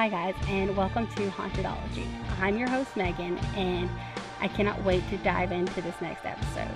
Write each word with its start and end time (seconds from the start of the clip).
Hi, 0.00 0.08
guys, 0.08 0.34
and 0.48 0.74
welcome 0.78 1.06
to 1.08 1.28
Hauntedology. 1.28 2.06
I'm 2.40 2.56
your 2.56 2.70
host, 2.70 2.96
Megan, 2.96 3.36
and 3.54 3.90
I 4.40 4.48
cannot 4.48 4.82
wait 4.82 5.06
to 5.10 5.18
dive 5.18 5.52
into 5.52 5.82
this 5.82 5.94
next 6.00 6.24
episode. 6.24 6.74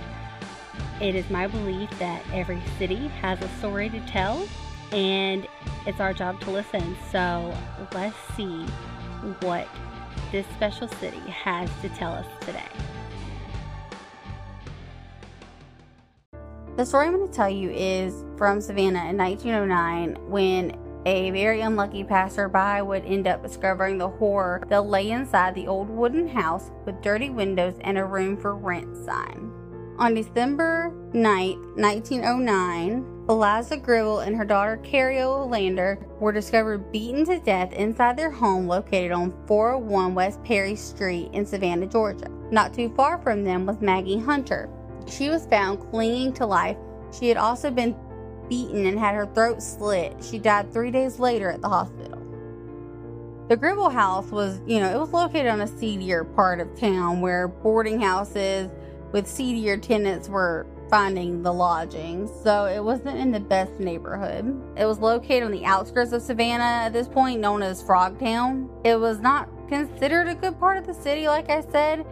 It 1.01 1.15
is 1.15 1.27
my 1.31 1.47
belief 1.47 1.89
that 1.97 2.21
every 2.31 2.61
city 2.77 3.07
has 3.07 3.41
a 3.41 3.49
story 3.57 3.89
to 3.89 3.99
tell, 4.01 4.47
and 4.91 5.47
it's 5.87 5.99
our 5.99 6.13
job 6.13 6.39
to 6.41 6.51
listen. 6.51 6.95
So 7.11 7.51
let's 7.93 8.15
see 8.37 8.63
what 9.41 9.67
this 10.31 10.45
special 10.55 10.87
city 10.87 11.17
has 11.21 11.67
to 11.81 11.89
tell 11.89 12.11
us 12.11 12.27
today. 12.41 12.69
The 16.75 16.85
story 16.85 17.07
I'm 17.07 17.15
going 17.15 17.27
to 17.27 17.33
tell 17.33 17.49
you 17.49 17.71
is 17.71 18.23
from 18.37 18.61
Savannah 18.61 19.09
in 19.09 19.17
1909 19.17 20.29
when 20.29 20.84
a 21.05 21.29
very 21.31 21.61
unlucky 21.61 22.03
passerby 22.03 22.81
would 22.81 23.05
end 23.05 23.27
up 23.27 23.43
discovering 23.43 23.97
the 23.97 24.09
horror 24.09 24.63
that 24.69 24.85
lay 24.85 25.11
inside 25.11 25.53
the 25.53 25.67
old 25.67 25.89
wooden 25.89 26.27
house 26.27 26.71
with 26.85 27.01
dirty 27.01 27.29
windows 27.29 27.75
and 27.81 27.97
a 27.97 28.03
room 28.03 28.35
for 28.35 28.55
rent 28.55 28.97
sign. 29.05 29.51
On 29.97 30.13
December 30.13 30.91
9, 31.13 31.75
1909, 31.75 33.05
Eliza 33.29 33.77
Gribble 33.77 34.19
and 34.19 34.35
her 34.35 34.43
daughter 34.43 34.77
Carrie 34.83 35.17
Olander 35.17 36.05
were 36.19 36.33
discovered 36.33 36.91
beaten 36.91 37.23
to 37.25 37.39
death 37.39 37.71
inside 37.71 38.17
their 38.17 38.29
home 38.29 38.67
located 38.67 39.11
on 39.11 39.33
401 39.47 40.13
West 40.13 40.43
Perry 40.43 40.75
Street 40.75 41.29
in 41.33 41.45
Savannah, 41.45 41.87
Georgia. 41.87 42.27
Not 42.51 42.73
too 42.73 42.93
far 42.95 43.17
from 43.19 43.43
them 43.43 43.65
was 43.65 43.79
Maggie 43.79 44.19
Hunter. 44.19 44.69
She 45.07 45.29
was 45.29 45.45
found 45.45 45.79
clinging 45.89 46.33
to 46.33 46.45
life. 46.45 46.77
She 47.17 47.29
had 47.29 47.37
also 47.37 47.71
been 47.71 47.95
beaten 48.49 48.85
and 48.85 48.99
had 48.99 49.15
her 49.15 49.25
throat 49.27 49.61
slit. 49.61 50.15
She 50.23 50.39
died 50.39 50.71
three 50.71 50.91
days 50.91 51.19
later 51.19 51.49
at 51.49 51.61
the 51.61 51.69
hospital. 51.69 52.21
The 53.47 53.55
Gribble 53.55 53.89
house 53.89 54.31
was, 54.31 54.59
you 54.65 54.79
know, 54.79 54.89
it 54.89 54.99
was 54.99 55.13
located 55.13 55.47
on 55.47 55.61
a 55.61 55.67
seedier 55.67 56.23
part 56.23 56.59
of 56.59 56.79
town 56.79 57.21
where 57.21 57.47
boarding 57.47 58.01
houses 58.01 58.69
with 59.11 59.27
seedier 59.27 59.77
tenants 59.77 60.27
were 60.27 60.65
finding 60.89 61.43
the 61.43 61.53
lodgings, 61.53 62.31
so 62.43 62.65
it 62.65 62.83
wasn't 62.83 63.17
in 63.17 63.31
the 63.31 63.39
best 63.39 63.79
neighborhood. 63.79 64.61
It 64.77 64.85
was 64.85 64.99
located 64.99 65.43
on 65.43 65.51
the 65.51 65.65
outskirts 65.65 66.11
of 66.11 66.21
Savannah 66.21 66.85
at 66.85 66.93
this 66.93 67.07
point, 67.07 67.39
known 67.39 67.61
as 67.61 67.83
Frogtown. 67.83 68.69
It 68.83 68.99
was 68.99 69.19
not 69.19 69.49
considered 69.67 70.27
a 70.27 70.35
good 70.35 70.59
part 70.59 70.77
of 70.77 70.85
the 70.85 70.93
city, 70.93 71.27
like 71.27 71.49
I 71.49 71.61
said, 71.61 72.05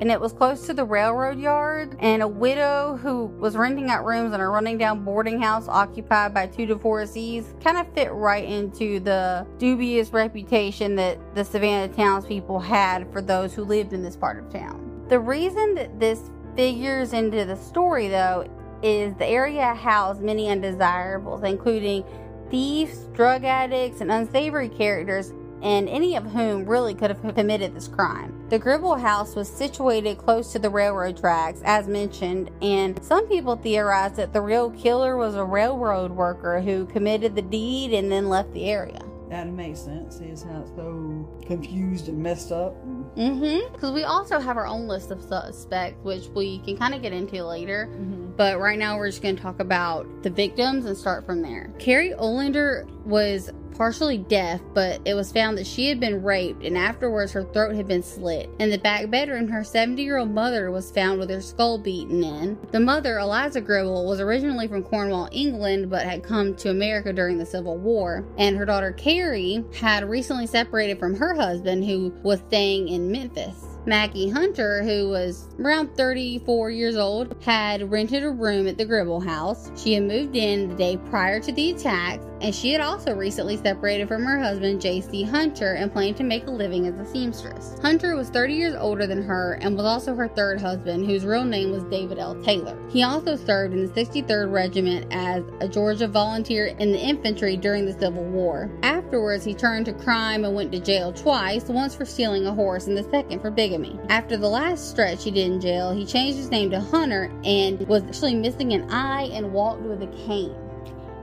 and 0.00 0.10
it 0.10 0.18
was 0.18 0.32
close 0.32 0.66
to 0.66 0.74
the 0.74 0.84
railroad 0.84 1.38
yard. 1.38 1.94
And 2.00 2.22
a 2.22 2.28
widow 2.28 2.96
who 2.96 3.26
was 3.26 3.56
renting 3.56 3.90
out 3.90 4.04
rooms 4.04 4.34
in 4.34 4.40
a 4.40 4.48
running 4.48 4.78
down 4.78 5.04
boarding 5.04 5.40
house 5.40 5.68
occupied 5.68 6.32
by 6.32 6.46
two 6.46 6.64
divorcees 6.64 7.54
kind 7.62 7.76
of 7.76 7.92
fit 7.92 8.10
right 8.12 8.44
into 8.44 8.98
the 9.00 9.46
dubious 9.58 10.10
reputation 10.10 10.96
that 10.96 11.18
the 11.34 11.44
Savannah 11.44 11.92
townspeople 11.92 12.60
had 12.60 13.12
for 13.12 13.20
those 13.20 13.54
who 13.54 13.62
lived 13.62 13.92
in 13.92 14.02
this 14.02 14.16
part 14.16 14.42
of 14.42 14.50
town. 14.50 15.04
The 15.08 15.18
reason 15.18 15.74
that 15.74 16.00
this 16.00 16.30
figures 16.56 17.12
into 17.12 17.44
the 17.44 17.56
story, 17.56 18.08
though, 18.08 18.48
is 18.82 19.14
the 19.16 19.26
area 19.26 19.74
housed 19.74 20.22
many 20.22 20.48
undesirables, 20.48 21.42
including 21.42 22.04
thieves, 22.50 23.06
drug 23.12 23.44
addicts, 23.44 24.00
and 24.00 24.10
unsavory 24.10 24.68
characters 24.68 25.32
and 25.62 25.88
any 25.88 26.16
of 26.16 26.24
whom 26.24 26.64
really 26.64 26.94
could 26.94 27.10
have 27.10 27.34
committed 27.34 27.74
this 27.74 27.88
crime. 27.88 28.34
The 28.48 28.58
Gribble 28.58 28.96
house 28.96 29.34
was 29.34 29.48
situated 29.48 30.18
close 30.18 30.52
to 30.52 30.58
the 30.58 30.70
railroad 30.70 31.18
tracks, 31.18 31.60
as 31.64 31.86
mentioned, 31.86 32.50
and 32.62 33.02
some 33.04 33.26
people 33.28 33.56
theorize 33.56 34.12
that 34.12 34.32
the 34.32 34.40
real 34.40 34.70
killer 34.70 35.16
was 35.16 35.34
a 35.34 35.44
railroad 35.44 36.10
worker 36.10 36.60
who 36.60 36.86
committed 36.86 37.34
the 37.34 37.42
deed 37.42 37.92
and 37.92 38.10
then 38.10 38.28
left 38.28 38.52
the 38.52 38.64
area. 38.64 39.00
That 39.30 39.46
makes 39.46 39.78
sense. 39.78 40.20
Is 40.20 40.42
how 40.42 40.62
it's 40.62 40.70
so 40.70 41.40
confused 41.46 42.08
and 42.08 42.18
messed 42.18 42.50
up. 42.50 42.74
Mm-hmm. 43.14 43.72
Because 43.72 43.92
we 43.92 44.02
also 44.02 44.40
have 44.40 44.56
our 44.56 44.66
own 44.66 44.88
list 44.88 45.12
of 45.12 45.22
suspects, 45.22 46.02
which 46.02 46.26
we 46.34 46.58
can 46.60 46.76
kind 46.76 46.94
of 46.94 47.02
get 47.02 47.12
into 47.12 47.44
later. 47.44 47.88
Mm-hmm. 47.92 48.32
But 48.36 48.58
right 48.58 48.76
now, 48.76 48.96
we're 48.96 49.08
just 49.08 49.22
going 49.22 49.36
to 49.36 49.42
talk 49.42 49.60
about 49.60 50.24
the 50.24 50.30
victims 50.30 50.84
and 50.84 50.96
start 50.96 51.24
from 51.24 51.42
there. 51.42 51.72
Carrie 51.78 52.12
Olander 52.18 52.90
was 53.04 53.50
partially 53.80 54.18
deaf, 54.18 54.60
but 54.74 55.00
it 55.06 55.14
was 55.14 55.32
found 55.32 55.56
that 55.56 55.66
she 55.66 55.88
had 55.88 55.98
been 55.98 56.22
raped 56.22 56.62
and 56.62 56.76
afterwards 56.76 57.32
her 57.32 57.44
throat 57.44 57.74
had 57.74 57.88
been 57.88 58.02
slit. 58.02 58.50
In 58.58 58.68
the 58.68 58.76
back 58.76 59.08
bedroom, 59.08 59.48
her 59.48 59.64
70 59.64 60.02
year 60.02 60.18
old 60.18 60.30
mother 60.30 60.70
was 60.70 60.90
found 60.90 61.18
with 61.18 61.30
her 61.30 61.40
skull 61.40 61.78
beaten 61.78 62.22
in. 62.22 62.58
The 62.72 62.80
mother, 62.80 63.16
Eliza 63.16 63.62
Gribble, 63.62 64.04
was 64.06 64.20
originally 64.20 64.68
from 64.68 64.82
Cornwall, 64.82 65.30
England, 65.32 65.88
but 65.88 66.04
had 66.04 66.22
come 66.22 66.54
to 66.56 66.68
America 66.68 67.10
during 67.10 67.38
the 67.38 67.46
Civil 67.46 67.78
War. 67.78 68.22
And 68.36 68.54
her 68.54 68.66
daughter 68.66 68.92
Carrie 68.92 69.64
had 69.74 70.06
recently 70.06 70.46
separated 70.46 70.98
from 70.98 71.14
her 71.14 71.34
husband, 71.34 71.86
who 71.86 72.12
was 72.22 72.40
staying 72.48 72.88
in 72.88 73.10
Memphis. 73.10 73.69
Maggie 73.86 74.28
Hunter, 74.28 74.82
who 74.82 75.08
was 75.08 75.48
around 75.58 75.96
34 75.96 76.70
years 76.70 76.96
old, 76.96 77.34
had 77.42 77.90
rented 77.90 78.22
a 78.22 78.30
room 78.30 78.66
at 78.66 78.76
the 78.76 78.84
Gribble 78.84 79.20
house. 79.20 79.70
She 79.76 79.94
had 79.94 80.02
moved 80.04 80.36
in 80.36 80.68
the 80.68 80.74
day 80.74 80.96
prior 80.96 81.40
to 81.40 81.50
the 81.52 81.70
attacks, 81.70 82.26
and 82.42 82.54
she 82.54 82.72
had 82.72 82.80
also 82.80 83.14
recently 83.14 83.56
separated 83.56 84.08
from 84.08 84.24
her 84.24 84.38
husband, 84.38 84.80
J.C. 84.80 85.22
Hunter, 85.22 85.74
and 85.74 85.92
planned 85.92 86.16
to 86.18 86.24
make 86.24 86.46
a 86.46 86.50
living 86.50 86.86
as 86.86 86.98
a 86.98 87.10
seamstress. 87.10 87.78
Hunter 87.80 88.16
was 88.16 88.28
30 88.28 88.54
years 88.54 88.74
older 88.74 89.06
than 89.06 89.22
her 89.22 89.58
and 89.62 89.76
was 89.76 89.86
also 89.86 90.14
her 90.14 90.28
third 90.28 90.60
husband, 90.60 91.06
whose 91.06 91.24
real 91.24 91.44
name 91.44 91.70
was 91.70 91.82
David 91.84 92.18
L. 92.18 92.40
Taylor. 92.42 92.78
He 92.90 93.02
also 93.02 93.36
served 93.36 93.74
in 93.74 93.86
the 93.86 93.92
63rd 93.92 94.52
Regiment 94.52 95.06
as 95.10 95.42
a 95.60 95.68
Georgia 95.68 96.06
volunteer 96.06 96.66
in 96.66 96.92
the 96.92 97.00
infantry 97.00 97.56
during 97.56 97.86
the 97.86 97.98
Civil 97.98 98.24
War. 98.24 98.70
Afterwards, 99.10 99.42
he 99.42 99.54
turned 99.54 99.86
to 99.86 99.92
crime 99.92 100.44
and 100.44 100.54
went 100.54 100.70
to 100.70 100.78
jail 100.78 101.12
twice, 101.12 101.64
once 101.64 101.96
for 101.96 102.04
stealing 102.04 102.46
a 102.46 102.54
horse 102.54 102.86
and 102.86 102.96
the 102.96 103.02
second 103.10 103.40
for 103.40 103.50
bigamy. 103.50 103.98
After 104.08 104.36
the 104.36 104.46
last 104.46 104.88
stretch 104.88 105.24
he 105.24 105.32
did 105.32 105.50
in 105.50 105.60
jail, 105.60 105.90
he 105.90 106.06
changed 106.06 106.38
his 106.38 106.48
name 106.52 106.70
to 106.70 106.78
Hunter 106.78 107.28
and 107.42 107.80
was 107.88 108.04
actually 108.04 108.36
missing 108.36 108.72
an 108.72 108.88
eye 108.88 109.24
and 109.32 109.52
walked 109.52 109.82
with 109.82 110.00
a 110.04 110.06
cane. 110.28 110.54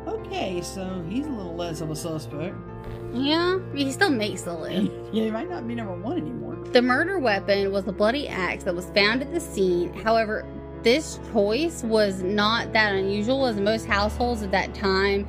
Okay, 0.05 0.61
so 0.61 1.01
he's 1.07 1.27
a 1.27 1.29
little 1.29 1.55
less 1.55 1.79
of 1.79 1.89
a 1.89 1.95
suspect. 1.95 2.57
Yeah, 3.13 3.57
he 3.73 3.89
still 3.93 4.09
makes 4.09 4.41
the 4.41 4.53
list. 4.53 4.91
yeah, 5.13 5.23
he 5.23 5.31
might 5.31 5.49
not 5.49 5.65
be 5.65 5.73
number 5.73 5.95
one 5.95 6.17
anymore. 6.17 6.57
The 6.73 6.81
murder 6.81 7.19
weapon 7.19 7.71
was 7.71 7.87
a 7.87 7.93
bloody 7.93 8.27
axe 8.27 8.65
that 8.65 8.75
was 8.75 8.87
found 8.87 9.21
at 9.21 9.33
the 9.33 9.39
scene. 9.39 9.93
However, 9.93 10.45
this 10.83 11.21
choice 11.31 11.83
was 11.83 12.21
not 12.21 12.73
that 12.73 12.95
unusual 12.95 13.45
as 13.45 13.61
most 13.61 13.85
households 13.85 14.43
at 14.43 14.51
that 14.51 14.73
time 14.75 15.25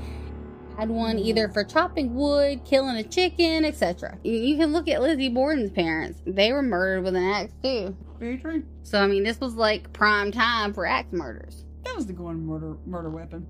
had 0.79 0.91
one 0.91 1.19
either 1.19 1.49
for 1.49 1.65
chopping 1.65 2.15
wood, 2.15 2.65
killing 2.65 2.97
a 2.97 3.03
chicken, 3.03 3.65
etc. 3.65 4.17
You 4.23 4.57
can 4.57 4.73
look 4.73 4.89
at 4.89 5.03
Lizzie 5.03 5.29
Borden's 5.29 5.73
parents. 5.73 6.23
They 6.25 6.53
were 6.53 6.63
murdered 6.63 7.03
with 7.03 7.17
an 7.17 7.25
axe 7.25 7.53
too. 7.63 7.97
Very 8.21 8.39
true. 8.39 8.63
So 8.85 9.01
I 9.03 9.09
mean 9.09 9.25
this 9.25 9.41
was 9.41 9.55
like 9.55 9.93
prime 9.93 10.31
time 10.31 10.73
for 10.73 10.87
axe 10.87 11.13
murders. 11.13 11.65
That 11.85 11.97
was 11.97 12.07
the 12.07 12.13
going 12.13 12.47
murder 12.47 12.77
murder 12.87 13.11
weapon. 13.11 13.47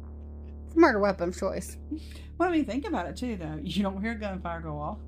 It's 0.67 0.75
a 0.75 0.79
murder 0.79 1.01
weapon 1.01 1.29
of 1.29 1.39
choice. 1.39 1.77
Well 2.39 2.49
I 2.49 2.53
mean 2.53 2.65
think 2.65 2.87
about 2.87 3.07
it 3.07 3.17
too 3.17 3.37
though. 3.37 3.61
You 3.63 3.83
don't 3.83 4.01
hear 4.01 4.15
gunfire 4.15 4.63
go 4.63 4.79
off. 4.79 4.99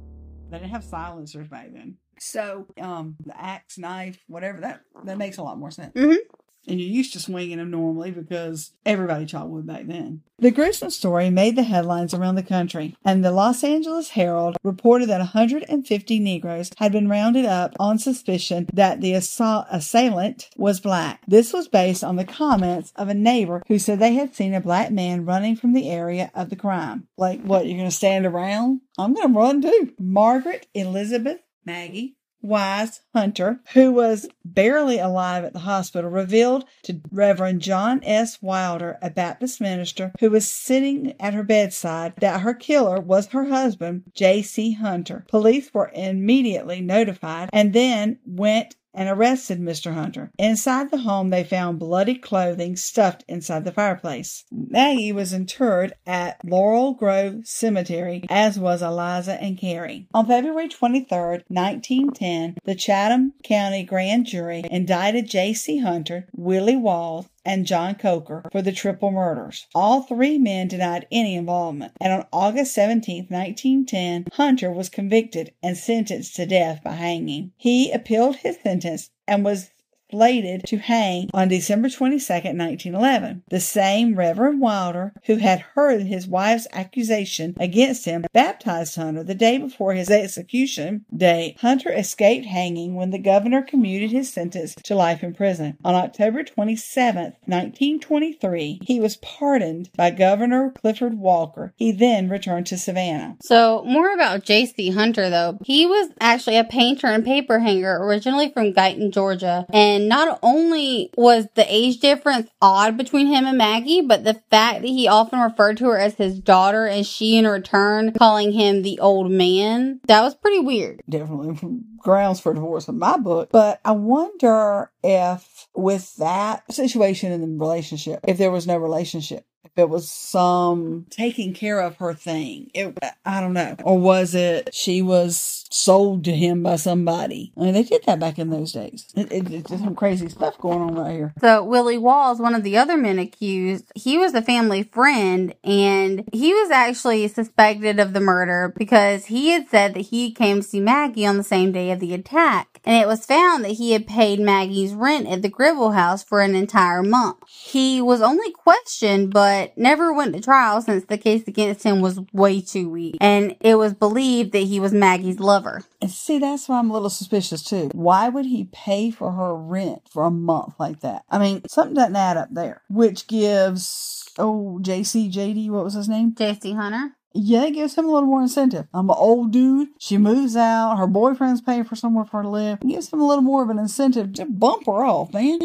They 0.50 0.58
didn't 0.58 0.72
have 0.72 0.84
silencers 0.84 1.48
back 1.48 1.72
then. 1.72 1.96
So 2.18 2.66
um 2.78 3.16
the 3.24 3.40
axe, 3.40 3.78
knife, 3.78 4.22
whatever 4.26 4.60
that 4.60 4.82
that 5.04 5.16
makes 5.16 5.38
a 5.38 5.42
lot 5.42 5.58
more 5.58 5.70
sense. 5.70 5.94
Mm-hmm 5.94 6.39
and 6.66 6.80
you're 6.80 6.88
used 6.88 7.12
to 7.12 7.20
swinging 7.20 7.58
them 7.58 7.70
normally 7.70 8.10
because 8.10 8.72
everybody 8.84 9.26
chopped 9.26 9.50
wood 9.50 9.66
back 9.66 9.86
then. 9.86 10.22
The 10.38 10.50
gruesome 10.50 10.90
story 10.90 11.28
made 11.28 11.56
the 11.56 11.64
headlines 11.64 12.14
around 12.14 12.36
the 12.36 12.42
country, 12.42 12.96
and 13.04 13.22
the 13.22 13.30
Los 13.30 13.62
Angeles 13.62 14.10
Herald 14.10 14.56
reported 14.62 15.08
that 15.08 15.18
150 15.18 16.18
Negroes 16.18 16.70
had 16.78 16.92
been 16.92 17.08
rounded 17.08 17.44
up 17.44 17.74
on 17.78 17.98
suspicion 17.98 18.66
that 18.72 19.00
the 19.00 19.12
assailant 19.12 20.48
was 20.56 20.80
black. 20.80 21.22
This 21.28 21.52
was 21.52 21.68
based 21.68 22.02
on 22.02 22.16
the 22.16 22.24
comments 22.24 22.92
of 22.96 23.08
a 23.08 23.14
neighbor 23.14 23.62
who 23.68 23.78
said 23.78 23.98
they 23.98 24.14
had 24.14 24.34
seen 24.34 24.54
a 24.54 24.60
black 24.60 24.90
man 24.90 25.26
running 25.26 25.56
from 25.56 25.74
the 25.74 25.90
area 25.90 26.30
of 26.34 26.48
the 26.48 26.56
crime. 26.56 27.06
Like, 27.18 27.42
what, 27.42 27.66
you're 27.66 27.76
going 27.76 27.90
to 27.90 27.94
stand 27.94 28.24
around? 28.24 28.80
I'm 28.98 29.12
going 29.12 29.32
to 29.32 29.38
run 29.38 29.62
too. 29.62 29.92
Margaret 29.98 30.66
Elizabeth 30.74 31.40
Maggie 31.64 32.16
Wise 32.42 33.00
Hunter, 33.14 33.60
who 33.74 33.92
was 33.92 34.28
barely 34.44 34.98
alive 34.98 35.44
at 35.44 35.52
the 35.52 35.60
hospital, 35.60 36.10
revealed 36.10 36.64
to 36.84 37.00
Reverend 37.10 37.60
John 37.62 38.00
S. 38.02 38.40
Wilder, 38.42 38.98
a 39.02 39.10
Baptist 39.10 39.60
minister 39.60 40.12
who 40.20 40.30
was 40.30 40.48
sitting 40.48 41.14
at 41.20 41.34
her 41.34 41.42
bedside, 41.42 42.14
that 42.20 42.40
her 42.40 42.54
killer 42.54 43.00
was 43.00 43.28
her 43.28 43.44
husband, 43.44 44.04
J.C. 44.14 44.72
Hunter. 44.72 45.24
Police 45.28 45.72
were 45.74 45.90
immediately 45.94 46.80
notified 46.80 47.50
and 47.52 47.72
then 47.72 48.18
went 48.24 48.76
and 48.94 49.08
arrested 49.08 49.60
Mr. 49.60 49.94
Hunter. 49.94 50.30
Inside 50.38 50.90
the 50.90 50.98
home, 50.98 51.30
they 51.30 51.44
found 51.44 51.78
bloody 51.78 52.14
clothing 52.14 52.76
stuffed 52.76 53.24
inside 53.28 53.64
the 53.64 53.72
fireplace. 53.72 54.44
Maggie 54.50 55.12
was 55.12 55.32
interred 55.32 55.94
at 56.06 56.40
Laurel 56.44 56.94
Grove 56.94 57.46
Cemetery, 57.46 58.24
as 58.28 58.58
was 58.58 58.82
Eliza 58.82 59.40
and 59.40 59.58
Carrie. 59.58 60.06
On 60.12 60.26
February 60.26 60.68
23, 60.68 61.44
1910, 61.48 62.56
the 62.64 62.74
Chatham 62.74 63.32
County 63.42 63.82
Grand 63.82 64.26
Jury 64.26 64.62
indicted 64.70 65.28
J.C. 65.28 65.78
Hunter, 65.78 66.26
Willie 66.32 66.76
Walls, 66.76 67.26
and 67.44 67.66
John 67.66 67.94
Coker 67.94 68.42
for 68.52 68.62
the 68.62 68.72
triple 68.72 69.10
murders. 69.10 69.66
All 69.74 70.02
three 70.02 70.38
men 70.38 70.68
denied 70.68 71.06
any 71.10 71.34
involvement, 71.34 71.92
and 72.00 72.12
on 72.12 72.26
August 72.32 72.74
17, 72.74 73.26
1910, 73.28 74.26
Hunter 74.32 74.70
was 74.70 74.88
convicted 74.88 75.52
and 75.62 75.76
sentenced 75.76 76.36
to 76.36 76.46
death 76.46 76.82
by 76.84 76.92
hanging. 76.92 77.52
He 77.56 77.90
appealed 77.90 78.36
his 78.36 78.58
sentence 78.62 79.10
and 79.26 79.44
was 79.44 79.70
slated 80.10 80.64
to 80.66 80.78
hang 80.78 81.30
on 81.32 81.48
December 81.48 81.88
22, 81.88 82.32
1911. 82.32 83.42
The 83.48 83.60
same 83.60 84.14
Reverend 84.14 84.60
Wilder, 84.60 85.12
who 85.24 85.36
had 85.36 85.60
heard 85.60 86.02
his 86.02 86.26
wife's 86.26 86.66
accusation 86.72 87.54
against 87.58 88.04
him, 88.04 88.24
baptized 88.32 88.96
Hunter 88.96 89.22
the 89.22 89.34
day 89.34 89.58
before 89.58 89.94
his 89.94 90.10
execution 90.10 91.04
day. 91.16 91.56
Hunter 91.60 91.92
escaped 91.92 92.46
hanging 92.46 92.94
when 92.94 93.10
the 93.10 93.18
governor 93.18 93.62
commuted 93.62 94.10
his 94.10 94.32
sentence 94.32 94.74
to 94.84 94.94
life 94.94 95.22
in 95.22 95.34
prison. 95.34 95.76
On 95.84 95.94
October 95.94 96.42
27, 96.42 97.22
1923, 97.46 98.80
he 98.82 99.00
was 99.00 99.16
pardoned 99.18 99.90
by 99.96 100.10
Governor 100.10 100.70
Clifford 100.70 101.14
Walker. 101.14 101.72
He 101.76 101.92
then 101.92 102.28
returned 102.28 102.66
to 102.66 102.78
Savannah. 102.78 103.36
So, 103.42 103.84
more 103.86 104.12
about 104.12 104.44
J.C. 104.44 104.90
Hunter, 104.90 105.30
though. 105.30 105.58
He 105.64 105.86
was 105.86 106.10
actually 106.20 106.56
a 106.56 106.64
painter 106.64 107.06
and 107.06 107.24
paper 107.24 107.58
hanger 107.58 108.04
originally 108.04 108.50
from 108.50 108.72
Guyton, 108.72 109.12
Georgia, 109.12 109.66
and 109.72 109.99
not 110.08 110.38
only 110.42 111.10
was 111.16 111.46
the 111.54 111.64
age 111.72 112.00
difference 112.00 112.48
odd 112.60 112.96
between 112.96 113.26
him 113.26 113.46
and 113.46 113.58
Maggie, 113.58 114.00
but 114.00 114.24
the 114.24 114.40
fact 114.50 114.82
that 114.82 114.88
he 114.88 115.08
often 115.08 115.40
referred 115.40 115.76
to 115.78 115.86
her 115.86 115.98
as 115.98 116.14
his 116.14 116.38
daughter 116.38 116.86
and 116.86 117.06
she 117.06 117.36
in 117.36 117.46
return 117.46 118.12
calling 118.12 118.52
him 118.52 118.82
the 118.82 118.98
old 119.00 119.30
man, 119.30 120.00
that 120.06 120.22
was 120.22 120.34
pretty 120.34 120.60
weird. 120.60 121.02
Definitely 121.08 121.80
grounds 121.98 122.40
for 122.40 122.54
divorce 122.54 122.88
in 122.88 122.98
my 122.98 123.16
book. 123.16 123.50
But 123.52 123.80
I 123.84 123.92
wonder 123.92 124.90
if 125.02 125.68
with 125.74 126.16
that 126.16 126.70
situation 126.72 127.32
in 127.32 127.40
the 127.40 127.46
relationship, 127.46 128.20
if 128.26 128.38
there 128.38 128.50
was 128.50 128.66
no 128.66 128.76
relationship, 128.76 129.44
it 129.76 129.88
was 129.88 130.10
some 130.10 131.06
taking 131.10 131.54
care 131.54 131.80
of 131.80 131.96
her 131.96 132.14
thing. 132.14 132.70
It, 132.74 132.98
I 133.24 133.40
don't 133.40 133.52
know. 133.52 133.76
Or 133.84 133.98
was 133.98 134.34
it 134.34 134.74
she 134.74 135.02
was 135.02 135.66
sold 135.70 136.24
to 136.24 136.32
him 136.32 136.62
by 136.62 136.76
somebody? 136.76 137.52
I 137.56 137.60
mean, 137.60 137.74
they 137.74 137.82
did 137.82 138.04
that 138.06 138.20
back 138.20 138.38
in 138.38 138.50
those 138.50 138.72
days. 138.72 139.06
It, 139.14 139.32
it, 139.32 139.50
it's 139.50 139.70
just 139.70 139.84
some 139.84 139.94
crazy 139.94 140.28
stuff 140.28 140.58
going 140.58 140.80
on 140.80 140.94
right 140.94 141.12
here. 141.12 141.34
So 141.40 141.64
Willie 141.64 141.98
Walls, 141.98 142.40
one 142.40 142.54
of 142.54 142.62
the 142.62 142.76
other 142.76 142.96
men 142.96 143.18
accused, 143.18 143.90
he 143.94 144.18
was 144.18 144.34
a 144.34 144.42
family 144.42 144.82
friend 144.82 145.54
and 145.64 146.28
he 146.32 146.52
was 146.52 146.70
actually 146.70 147.26
suspected 147.28 147.98
of 147.98 148.12
the 148.12 148.20
murder 148.20 148.72
because 148.76 149.26
he 149.26 149.50
had 149.50 149.68
said 149.68 149.94
that 149.94 150.06
he 150.06 150.32
came 150.32 150.60
to 150.60 150.66
see 150.66 150.80
Maggie 150.80 151.26
on 151.26 151.36
the 151.36 151.42
same 151.42 151.72
day 151.72 151.90
of 151.90 152.00
the 152.00 152.14
attack. 152.14 152.80
And 152.84 152.96
it 152.96 153.06
was 153.06 153.26
found 153.26 153.64
that 153.64 153.72
he 153.72 153.92
had 153.92 154.06
paid 154.06 154.40
Maggie's 154.40 154.94
rent 154.94 155.28
at 155.28 155.42
the 155.42 155.50
Gribble 155.50 155.92
house 155.92 156.24
for 156.24 156.40
an 156.40 156.54
entire 156.54 157.02
month. 157.02 157.36
He 157.46 158.00
was 158.00 158.22
only 158.22 158.50
questioned, 158.52 159.32
but 159.32 159.59
but 159.60 159.76
never 159.76 160.12
went 160.12 160.34
to 160.34 160.40
trial 160.40 160.80
since 160.80 161.04
the 161.04 161.18
case 161.18 161.46
against 161.46 161.84
him 161.84 162.00
was 162.00 162.20
way 162.32 162.60
too 162.60 162.88
weak. 162.88 163.16
And 163.20 163.56
it 163.60 163.74
was 163.74 163.94
believed 163.94 164.52
that 164.52 164.60
he 164.60 164.80
was 164.80 164.92
Maggie's 164.92 165.40
lover. 165.40 165.82
See, 166.06 166.38
that's 166.38 166.68
why 166.68 166.78
I'm 166.78 166.90
a 166.90 166.92
little 166.92 167.10
suspicious 167.10 167.62
too. 167.62 167.90
Why 167.92 168.28
would 168.28 168.46
he 168.46 168.64
pay 168.72 169.10
for 169.10 169.32
her 169.32 169.54
rent 169.54 170.08
for 170.10 170.24
a 170.24 170.30
month 170.30 170.74
like 170.78 171.00
that? 171.00 171.24
I 171.28 171.38
mean, 171.38 171.62
something 171.68 171.94
doesn't 171.94 172.16
add 172.16 172.36
up 172.36 172.48
there, 172.50 172.82
which 172.88 173.26
gives, 173.26 174.24
oh, 174.38 174.78
JC, 174.82 175.30
JD, 175.30 175.68
what 175.70 175.84
was 175.84 175.94
his 175.94 176.08
name? 176.08 176.32
JC 176.34 176.74
Hunter. 176.74 177.16
Yeah, 177.32 177.64
it 177.64 177.72
gives 177.72 177.94
him 177.94 178.06
a 178.06 178.10
little 178.10 178.28
more 178.28 178.42
incentive. 178.42 178.88
I'm 178.92 179.08
an 179.08 179.16
old 179.16 179.52
dude. 179.52 179.88
She 179.98 180.18
moves 180.18 180.56
out. 180.56 180.96
Her 180.96 181.06
boyfriend's 181.06 181.60
paying 181.60 181.84
for 181.84 181.94
somewhere 181.94 182.24
for 182.24 182.38
her 182.38 182.42
to 182.42 182.48
live. 182.48 182.78
It 182.82 182.88
gives 182.88 183.12
him 183.12 183.20
a 183.20 183.26
little 183.26 183.42
more 183.42 183.62
of 183.62 183.70
an 183.70 183.78
incentive 183.78 184.32
to 184.34 184.46
bump 184.46 184.86
her 184.86 185.04
off, 185.04 185.32
man. 185.32 185.60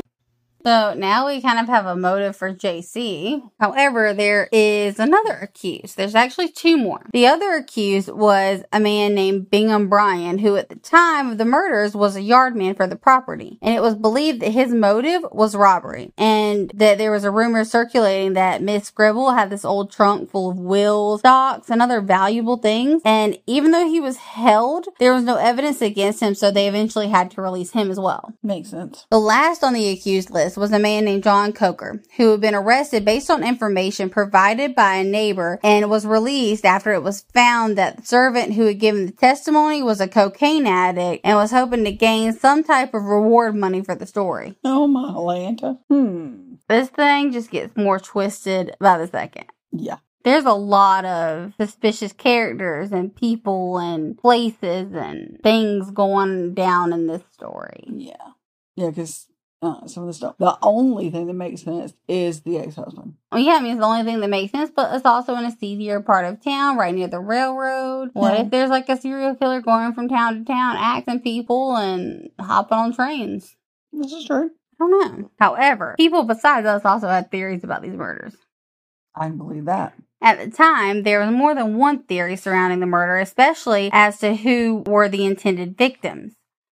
So 0.65 0.95
now 0.95 1.27
we 1.27 1.41
kind 1.41 1.59
of 1.59 1.67
have 1.67 1.85
a 1.85 1.95
motive 1.95 2.35
for 2.35 2.51
JC. 2.51 3.39
However, 3.59 4.15
there 4.15 4.49
is 4.51 4.97
another 4.97 5.37
accused. 5.39 5.95
There's 5.95 6.15
actually 6.15 6.49
two 6.49 6.75
more. 6.75 7.05
The 7.13 7.27
other 7.27 7.51
accused 7.51 8.09
was 8.09 8.63
a 8.73 8.79
man 8.79 9.13
named 9.13 9.51
Bingham 9.51 9.89
Bryan, 9.89 10.39
who 10.39 10.55
at 10.55 10.69
the 10.69 10.75
time 10.75 11.29
of 11.29 11.37
the 11.37 11.45
murders 11.45 11.93
was 11.93 12.15
a 12.15 12.21
yardman 12.21 12.75
for 12.75 12.87
the 12.87 12.95
property. 12.95 13.59
And 13.61 13.75
it 13.75 13.81
was 13.81 13.93
believed 13.93 14.41
that 14.41 14.53
his 14.53 14.73
motive 14.73 15.21
was 15.31 15.55
robbery. 15.55 16.11
And 16.17 16.71
that 16.73 16.97
there 16.97 17.11
was 17.11 17.25
a 17.25 17.31
rumor 17.31 17.63
circulating 17.63 18.33
that 18.33 18.63
Miss 18.63 18.89
Gribble 18.89 19.33
had 19.33 19.51
this 19.51 19.65
old 19.65 19.91
trunk 19.91 20.31
full 20.31 20.49
of 20.49 20.57
wills, 20.57 21.19
stocks, 21.19 21.69
and 21.69 21.79
other 21.79 22.01
valuable 22.01 22.57
things. 22.57 23.03
And 23.05 23.37
even 23.45 23.69
though 23.69 23.87
he 23.87 23.99
was 23.99 24.17
held, 24.17 24.87
there 24.97 25.13
was 25.13 25.23
no 25.23 25.35
evidence 25.35 25.83
against 25.83 26.21
him, 26.21 26.33
so 26.33 26.49
they 26.49 26.67
eventually 26.67 27.09
had 27.09 27.29
to 27.31 27.41
release 27.43 27.69
him 27.71 27.91
as 27.91 27.99
well. 27.99 28.33
Makes 28.41 28.71
sense. 28.71 29.05
The 29.11 29.19
last 29.19 29.63
on 29.63 29.73
the 29.73 29.89
accused 29.89 30.31
list 30.31 30.54
was 30.57 30.71
a 30.71 30.79
man 30.79 31.05
named 31.05 31.23
John 31.23 31.53
Coker, 31.53 32.01
who 32.17 32.31
had 32.31 32.41
been 32.41 32.55
arrested 32.55 33.05
based 33.05 33.29
on 33.29 33.43
information 33.43 34.09
provided 34.09 34.75
by 34.75 34.95
a 34.95 35.03
neighbor 35.03 35.59
and 35.63 35.89
was 35.89 36.05
released 36.05 36.65
after 36.65 36.93
it 36.93 37.03
was 37.03 37.21
found 37.33 37.77
that 37.77 37.97
the 37.97 38.05
servant 38.05 38.53
who 38.53 38.65
had 38.65 38.79
given 38.79 39.05
the 39.05 39.11
testimony 39.11 39.83
was 39.83 40.01
a 40.01 40.07
cocaine 40.07 40.67
addict 40.67 41.25
and 41.25 41.37
was 41.37 41.51
hoping 41.51 41.83
to 41.83 41.91
gain 41.91 42.33
some 42.33 42.63
type 42.63 42.93
of 42.93 43.03
reward 43.03 43.55
money 43.55 43.83
for 43.83 43.95
the 43.95 44.05
story. 44.05 44.55
Oh 44.63 44.87
my 44.87 45.09
Atlanta. 45.09 45.79
Hmm. 45.89 46.55
This 46.67 46.89
thing 46.89 47.31
just 47.31 47.51
gets 47.51 47.75
more 47.75 47.99
twisted 47.99 48.75
by 48.79 48.97
the 48.97 49.07
second. 49.07 49.45
Yeah 49.71 49.97
there's 50.25 50.45
a 50.45 50.53
lot 50.53 51.05
of 51.05 51.53
suspicious 51.55 52.11
characters 52.11 52.91
and 52.91 53.15
people 53.15 53.77
and 53.77 54.17
places 54.17 54.91
and 54.91 55.39
things 55.43 55.91
going 55.91 56.55
down 56.55 56.91
in 56.91 57.05
this 57.05 57.21
story. 57.31 57.83
Yeah. 57.87 58.15
Yeah, 58.75 58.89
because 58.89 59.27
uh, 59.65 59.87
some 59.87 60.03
of 60.03 60.07
the 60.07 60.13
stuff. 60.13 60.35
The 60.37 60.57
only 60.61 61.09
thing 61.09 61.27
that 61.27 61.33
makes 61.33 61.63
sense 61.63 61.93
is 62.07 62.41
the 62.41 62.59
ex 62.59 62.75
husband. 62.75 63.15
Well, 63.31 63.41
yeah, 63.41 63.53
I 63.53 63.61
mean, 63.61 63.73
it's 63.73 63.79
the 63.79 63.85
only 63.85 64.03
thing 64.03 64.19
that 64.19 64.29
makes 64.29 64.51
sense, 64.51 64.71
but 64.75 64.93
it's 64.93 65.05
also 65.05 65.35
in 65.35 65.45
a 65.45 65.51
seedier 65.51 65.99
part 65.99 66.25
of 66.25 66.43
town, 66.43 66.77
right 66.77 66.93
near 66.93 67.07
the 67.07 67.19
railroad. 67.19 68.11
What 68.13 68.33
yeah. 68.33 68.43
if 68.43 68.51
there's 68.51 68.69
like 68.69 68.87
a 68.89 68.97
serial 68.97 69.35
killer 69.35 69.61
going 69.61 69.93
from 69.93 70.07
town 70.07 70.39
to 70.39 70.45
town, 70.45 70.77
acting 70.77 71.19
people 71.19 71.75
and 71.75 72.29
hopping 72.39 72.77
on 72.77 72.93
trains? 72.93 73.55
This 73.91 74.13
is 74.13 74.25
true. 74.25 74.51
I 74.79 74.87
don't 74.87 75.21
know. 75.21 75.31
However, 75.39 75.95
people 75.97 76.23
besides 76.23 76.67
us 76.67 76.85
also 76.85 77.07
had 77.07 77.31
theories 77.31 77.63
about 77.63 77.81
these 77.81 77.93
murders. 77.93 78.35
I 79.15 79.27
can 79.27 79.37
believe 79.37 79.65
that. 79.65 79.93
At 80.21 80.39
the 80.39 80.49
time, 80.49 81.03
there 81.03 81.19
was 81.19 81.31
more 81.31 81.55
than 81.55 81.77
one 81.77 82.03
theory 82.03 82.35
surrounding 82.35 82.79
the 82.79 82.85
murder, 82.85 83.17
especially 83.17 83.89
as 83.93 84.19
to 84.19 84.35
who 84.35 84.83
were 84.85 85.07
the 85.07 85.25
intended 85.25 85.77
victims. 85.77 86.35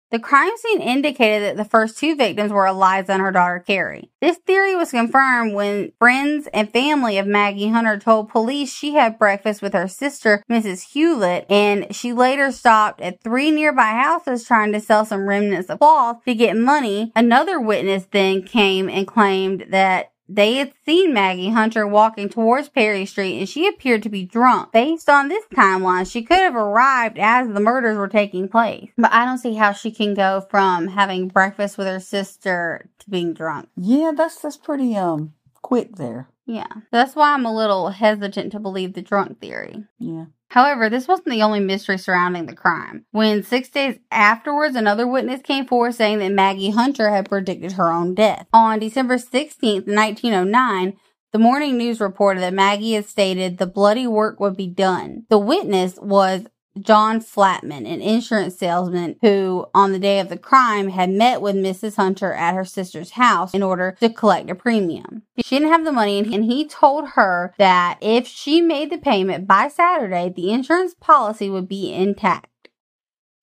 The 0.09 0.19
crime 0.19 0.51
scene 0.55 0.79
indicated 0.79 1.43
that 1.43 1.57
the 1.57 1.69
first 1.69 1.97
two 1.97 2.15
victims 2.15 2.51
were 2.51 2.65
Eliza 2.65 3.11
and 3.11 3.21
her 3.21 3.31
daughter 3.31 3.59
Carrie. 3.59 4.09
This 4.21 4.37
theory 4.37 4.73
was 4.73 4.91
confirmed 4.91 5.53
when 5.53 5.91
friends 5.99 6.47
and 6.53 6.71
family 6.71 7.17
of 7.17 7.27
Maggie 7.27 7.67
Hunter 7.67 7.99
told 7.99 8.29
police 8.29 8.73
she 8.73 8.93
had 8.93 9.19
breakfast 9.19 9.61
with 9.61 9.73
her 9.73 9.89
sister, 9.89 10.43
Mrs. 10.49 10.93
Hewlett, 10.93 11.45
and 11.49 11.93
she 11.93 12.13
later 12.13 12.53
stopped 12.53 13.01
at 13.01 13.21
three 13.21 13.51
nearby 13.51 13.91
houses 13.91 14.45
trying 14.45 14.71
to 14.71 14.79
sell 14.79 15.03
some 15.03 15.27
remnants 15.27 15.69
of 15.69 15.79
cloth 15.79 16.23
to 16.23 16.33
get 16.33 16.55
money. 16.55 17.11
Another 17.13 17.59
witness 17.59 18.07
then 18.09 18.43
came 18.43 18.87
and 18.87 19.05
claimed 19.05 19.65
that 19.71 20.13
they 20.29 20.55
had 20.55 20.73
seen 20.85 21.13
Maggie 21.13 21.49
Hunter 21.49 21.87
walking 21.87 22.29
towards 22.29 22.69
Perry 22.69 23.05
Street 23.05 23.39
and 23.39 23.49
she 23.49 23.67
appeared 23.67 24.03
to 24.03 24.09
be 24.09 24.25
drunk. 24.25 24.71
Based 24.71 25.09
on 25.09 25.27
this 25.27 25.45
timeline, 25.53 26.09
she 26.09 26.21
could 26.21 26.37
have 26.37 26.55
arrived 26.55 27.17
as 27.17 27.47
the 27.47 27.59
murders 27.59 27.97
were 27.97 28.07
taking 28.07 28.47
place. 28.47 28.89
But 28.97 29.13
I 29.13 29.25
don't 29.25 29.37
see 29.37 29.55
how 29.55 29.71
she 29.71 29.91
can 29.91 30.13
go 30.13 30.45
from 30.49 30.87
having 30.89 31.27
breakfast 31.27 31.77
with 31.77 31.87
her 31.87 31.99
sister 31.99 32.89
to 32.99 33.09
being 33.09 33.33
drunk. 33.33 33.69
Yeah, 33.75 34.11
that's 34.15 34.39
that's 34.41 34.57
pretty 34.57 34.95
um 34.95 35.33
quick 35.61 35.95
there. 35.95 36.29
Yeah. 36.45 36.67
That's 36.91 37.15
why 37.15 37.33
I'm 37.33 37.45
a 37.45 37.55
little 37.55 37.89
hesitant 37.89 38.53
to 38.53 38.59
believe 38.59 38.93
the 38.93 39.01
drunk 39.01 39.41
theory. 39.41 39.83
Yeah. 39.99 40.25
However, 40.49 40.89
this 40.89 41.07
wasn't 41.07 41.29
the 41.29 41.43
only 41.43 41.59
mystery 41.59 41.97
surrounding 41.97 42.45
the 42.45 42.55
crime. 42.55 43.05
When 43.11 43.43
six 43.43 43.69
days 43.69 43.99
afterwards, 44.11 44.75
another 44.75 45.07
witness 45.07 45.41
came 45.41 45.65
forward 45.65 45.95
saying 45.95 46.19
that 46.19 46.31
Maggie 46.31 46.71
Hunter 46.71 47.09
had 47.09 47.29
predicted 47.29 47.73
her 47.73 47.91
own 47.91 48.15
death. 48.15 48.47
On 48.53 48.79
December 48.79 49.17
16th, 49.17 49.87
1909, 49.87 50.97
the 51.33 51.39
morning 51.39 51.77
news 51.77 51.99
reported 51.99 52.39
that 52.41 52.53
Maggie 52.53 52.93
had 52.93 53.05
stated 53.05 53.57
the 53.57 53.67
bloody 53.67 54.07
work 54.07 54.39
would 54.39 54.55
be 54.55 54.67
done. 54.67 55.25
The 55.29 55.37
witness 55.37 55.99
was 56.01 56.45
John 56.81 57.19
Flatman, 57.19 57.91
an 57.91 58.01
insurance 58.01 58.57
salesman 58.57 59.17
who, 59.21 59.65
on 59.73 59.91
the 59.91 59.99
day 59.99 60.19
of 60.19 60.29
the 60.29 60.37
crime, 60.37 60.89
had 60.89 61.09
met 61.09 61.41
with 61.41 61.55
Mrs. 61.55 61.95
Hunter 61.95 62.33
at 62.33 62.55
her 62.55 62.65
sister's 62.65 63.11
house 63.11 63.53
in 63.53 63.63
order 63.63 63.97
to 63.99 64.09
collect 64.09 64.49
a 64.49 64.55
premium. 64.55 65.23
She 65.43 65.57
didn't 65.57 65.71
have 65.71 65.85
the 65.85 65.91
money, 65.91 66.19
and 66.19 66.45
he 66.45 66.67
told 66.67 67.09
her 67.09 67.53
that 67.57 67.97
if 68.01 68.27
she 68.27 68.61
made 68.61 68.91
the 68.91 68.97
payment 68.97 69.47
by 69.47 69.67
Saturday, 69.67 70.31
the 70.35 70.51
insurance 70.51 70.95
policy 70.99 71.49
would 71.49 71.67
be 71.67 71.93
intact. 71.93 72.69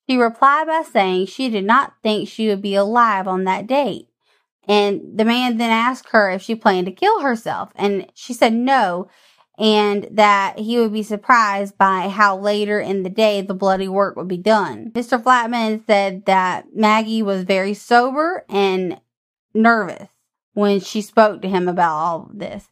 She 0.09 0.17
replied 0.17 0.67
by 0.67 0.83
saying 0.83 1.27
she 1.27 1.49
did 1.49 1.65
not 1.65 1.95
think 2.03 2.29
she 2.29 2.49
would 2.49 2.63
be 2.63 2.75
alive 2.75 3.27
on 3.27 3.45
that 3.45 3.67
date. 3.67 4.09
And 4.67 5.19
the 5.19 5.25
man 5.25 5.59
then 5.59 5.71
asked 5.71 6.09
her 6.11 6.31
if 6.31 6.43
she 6.43 6.55
planned 6.55 6.87
to 6.87 6.93
kill 6.93 7.21
herself, 7.21 7.71
and 7.75 8.07
she 8.15 8.33
said 8.33 8.55
no 8.55 9.09
and 9.59 10.09
that 10.11 10.59
he 10.59 10.79
would 10.79 10.93
be 10.93 11.03
surprised 11.03 11.79
by 11.79 12.09
how 12.09 12.37
later 12.37 12.81
in 12.81 13.03
the 13.03 13.11
day 13.11 13.41
the 13.41 13.55
bloody 13.55 13.89
work 13.89 14.17
would 14.17 14.29
be 14.29 14.37
done. 14.37 14.91
Mr. 14.95 15.23
Flatman 15.23 15.87
said 15.87 16.25
that 16.27 16.75
Maggie 16.75 17.23
was 17.23 17.45
very 17.45 17.75
sober 17.75 18.45
and 18.49 19.01
nervous 19.55 20.09
when 20.55 20.81
she 20.81 21.01
spoke 21.01 21.43
to 21.43 21.49
him 21.49 21.69
about 21.69 21.97
all 21.97 22.29
of 22.31 22.39
this. 22.39 22.69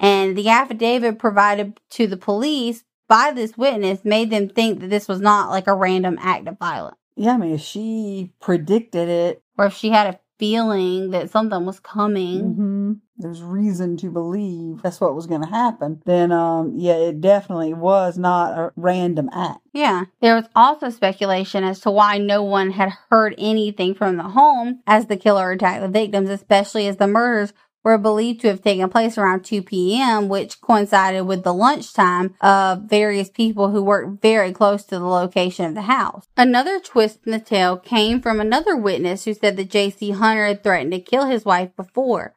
And 0.00 0.36
the 0.36 0.48
affidavit 0.48 1.18
provided 1.18 1.78
to 1.90 2.06
the 2.06 2.16
police 2.16 2.84
by 3.08 3.32
this 3.32 3.56
witness 3.56 4.04
made 4.04 4.30
them 4.30 4.48
think 4.48 4.80
that 4.80 4.90
this 4.90 5.06
was 5.06 5.20
not 5.20 5.50
like 5.50 5.66
a 5.66 5.74
random 5.74 6.18
act 6.20 6.48
of 6.48 6.58
violence. 6.58 6.96
Yeah, 7.16 7.34
I 7.34 7.36
mean, 7.36 7.54
if 7.54 7.60
she 7.60 8.32
predicted 8.40 9.08
it, 9.08 9.42
or 9.56 9.66
if 9.66 9.74
she 9.74 9.90
had 9.90 10.14
a 10.14 10.18
feeling 10.38 11.10
that 11.10 11.30
something 11.30 11.64
was 11.64 11.80
coming. 11.80 12.42
Mm-hmm. 12.42 12.83
There's 13.16 13.42
reason 13.42 13.96
to 13.98 14.10
believe 14.10 14.82
that's 14.82 15.00
what 15.00 15.14
was 15.14 15.26
going 15.26 15.42
to 15.42 15.48
happen. 15.48 16.02
Then, 16.04 16.32
um, 16.32 16.72
yeah, 16.76 16.94
it 16.94 17.20
definitely 17.20 17.72
was 17.72 18.18
not 18.18 18.58
a 18.58 18.72
random 18.76 19.30
act. 19.32 19.60
Yeah. 19.72 20.04
There 20.20 20.34
was 20.34 20.46
also 20.56 20.90
speculation 20.90 21.62
as 21.62 21.80
to 21.80 21.90
why 21.90 22.18
no 22.18 22.42
one 22.42 22.72
had 22.72 22.92
heard 23.10 23.34
anything 23.38 23.94
from 23.94 24.16
the 24.16 24.24
home 24.24 24.80
as 24.86 25.06
the 25.06 25.16
killer 25.16 25.52
attacked 25.52 25.82
the 25.82 25.88
victims, 25.88 26.28
especially 26.28 26.88
as 26.88 26.96
the 26.96 27.06
murders 27.06 27.52
were 27.84 27.98
believed 27.98 28.40
to 28.40 28.48
have 28.48 28.62
taken 28.62 28.88
place 28.88 29.16
around 29.18 29.44
2 29.44 29.62
p.m., 29.62 30.28
which 30.28 30.60
coincided 30.60 31.22
with 31.22 31.44
the 31.44 31.52
lunchtime 31.52 32.34
of 32.40 32.82
various 32.84 33.28
people 33.28 33.70
who 33.70 33.82
worked 33.82 34.22
very 34.22 34.52
close 34.52 34.84
to 34.84 34.98
the 34.98 35.04
location 35.04 35.66
of 35.66 35.74
the 35.74 35.82
house. 35.82 36.26
Another 36.36 36.80
twist 36.80 37.20
in 37.26 37.32
the 37.32 37.38
tale 37.38 37.76
came 37.76 38.20
from 38.20 38.40
another 38.40 38.74
witness 38.74 39.24
who 39.24 39.34
said 39.34 39.56
that 39.58 39.70
J.C. 39.70 40.12
Hunter 40.12 40.46
had 40.46 40.62
threatened 40.62 40.92
to 40.92 40.98
kill 40.98 41.26
his 41.26 41.44
wife 41.44 41.76
before. 41.76 42.34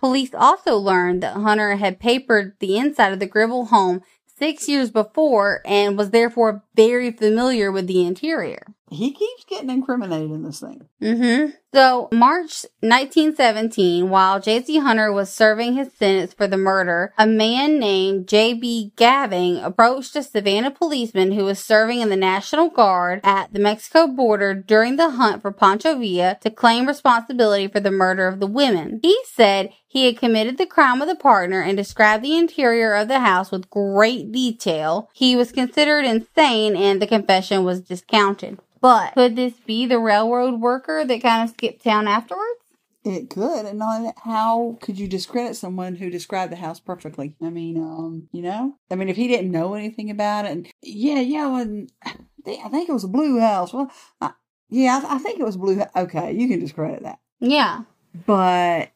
Police 0.00 0.34
also 0.34 0.76
learned 0.76 1.22
that 1.22 1.36
Hunter 1.36 1.76
had 1.76 2.00
papered 2.00 2.54
the 2.58 2.78
inside 2.78 3.12
of 3.12 3.20
the 3.20 3.26
Gribble 3.26 3.66
home 3.66 4.00
six 4.38 4.66
years 4.66 4.90
before 4.90 5.60
and 5.66 5.98
was 5.98 6.10
therefore 6.10 6.64
very 6.74 7.12
familiar 7.12 7.70
with 7.70 7.86
the 7.86 8.06
interior. 8.06 8.64
He 8.90 9.12
keeps 9.12 9.44
getting 9.44 9.70
incriminated 9.70 10.32
in 10.32 10.42
this 10.42 10.58
thing. 10.58 10.88
Mm-hmm. 11.00 11.50
So, 11.72 12.08
March 12.10 12.64
1917, 12.80 14.10
while 14.10 14.40
J.C. 14.40 14.78
Hunter 14.78 15.12
was 15.12 15.32
serving 15.32 15.74
his 15.74 15.92
sentence 15.92 16.34
for 16.34 16.48
the 16.48 16.56
murder, 16.56 17.12
a 17.16 17.24
man 17.24 17.78
named 17.78 18.26
J.B. 18.26 18.94
Gaving 18.96 19.58
approached 19.58 20.16
a 20.16 20.24
Savannah 20.24 20.72
policeman 20.72 21.30
who 21.32 21.44
was 21.44 21.60
serving 21.60 22.00
in 22.00 22.08
the 22.08 22.16
National 22.16 22.68
Guard 22.68 23.20
at 23.22 23.52
the 23.52 23.60
Mexico 23.60 24.08
border 24.08 24.54
during 24.54 24.96
the 24.96 25.10
hunt 25.10 25.42
for 25.42 25.52
Pancho 25.52 25.96
Villa 25.96 26.38
to 26.40 26.50
claim 26.50 26.88
responsibility 26.88 27.68
for 27.68 27.78
the 27.78 27.92
murder 27.92 28.26
of 28.26 28.40
the 28.40 28.48
women. 28.48 28.98
He 29.02 29.16
said 29.24 29.70
he 29.90 30.06
had 30.06 30.18
committed 30.18 30.56
the 30.56 30.66
crime 30.66 31.00
with 31.00 31.08
a 31.08 31.16
partner 31.16 31.60
and 31.60 31.76
described 31.76 32.22
the 32.22 32.38
interior 32.38 32.94
of 32.94 33.08
the 33.08 33.18
house 33.18 33.50
with 33.50 33.68
great 33.70 34.30
detail. 34.30 35.10
He 35.12 35.34
was 35.34 35.50
considered 35.50 36.04
insane 36.04 36.76
and 36.76 37.02
the 37.02 37.08
confession 37.08 37.64
was 37.64 37.80
discounted. 37.80 38.60
But 38.80 39.14
could 39.14 39.34
this 39.34 39.54
be 39.66 39.86
the 39.86 39.98
railroad 39.98 40.60
worker 40.60 41.04
that 41.04 41.22
kind 41.22 41.42
of 41.42 41.50
skipped 41.50 41.82
town 41.82 42.06
afterwards? 42.06 42.60
It 43.02 43.30
could, 43.30 43.66
and 43.66 43.82
how 44.18 44.78
could 44.80 44.96
you 44.96 45.08
discredit 45.08 45.56
someone 45.56 45.96
who 45.96 46.08
described 46.08 46.52
the 46.52 46.56
house 46.56 46.78
perfectly? 46.78 47.34
I 47.42 47.50
mean, 47.50 47.76
um, 47.78 48.28
you 48.30 48.42
know, 48.42 48.76
I 48.92 48.94
mean, 48.94 49.08
if 49.08 49.16
he 49.16 49.26
didn't 49.26 49.50
know 49.50 49.74
anything 49.74 50.08
about 50.08 50.44
it, 50.44 50.52
and 50.52 50.68
yeah, 50.82 51.18
yeah, 51.18 51.48
well, 51.48 51.86
I 52.04 52.68
think 52.68 52.88
it 52.88 52.92
was 52.92 53.04
a 53.04 53.08
blue 53.08 53.40
house. 53.40 53.72
Well, 53.72 53.90
I, 54.20 54.32
yeah, 54.68 55.00
I, 55.02 55.16
I, 55.16 55.18
think 55.18 55.40
it 55.40 55.44
was 55.44 55.56
blue. 55.56 55.82
Okay, 55.96 56.32
you 56.32 56.46
can 56.46 56.60
discredit 56.60 57.02
that. 57.02 57.18
Yeah, 57.40 57.82
but 58.26 58.92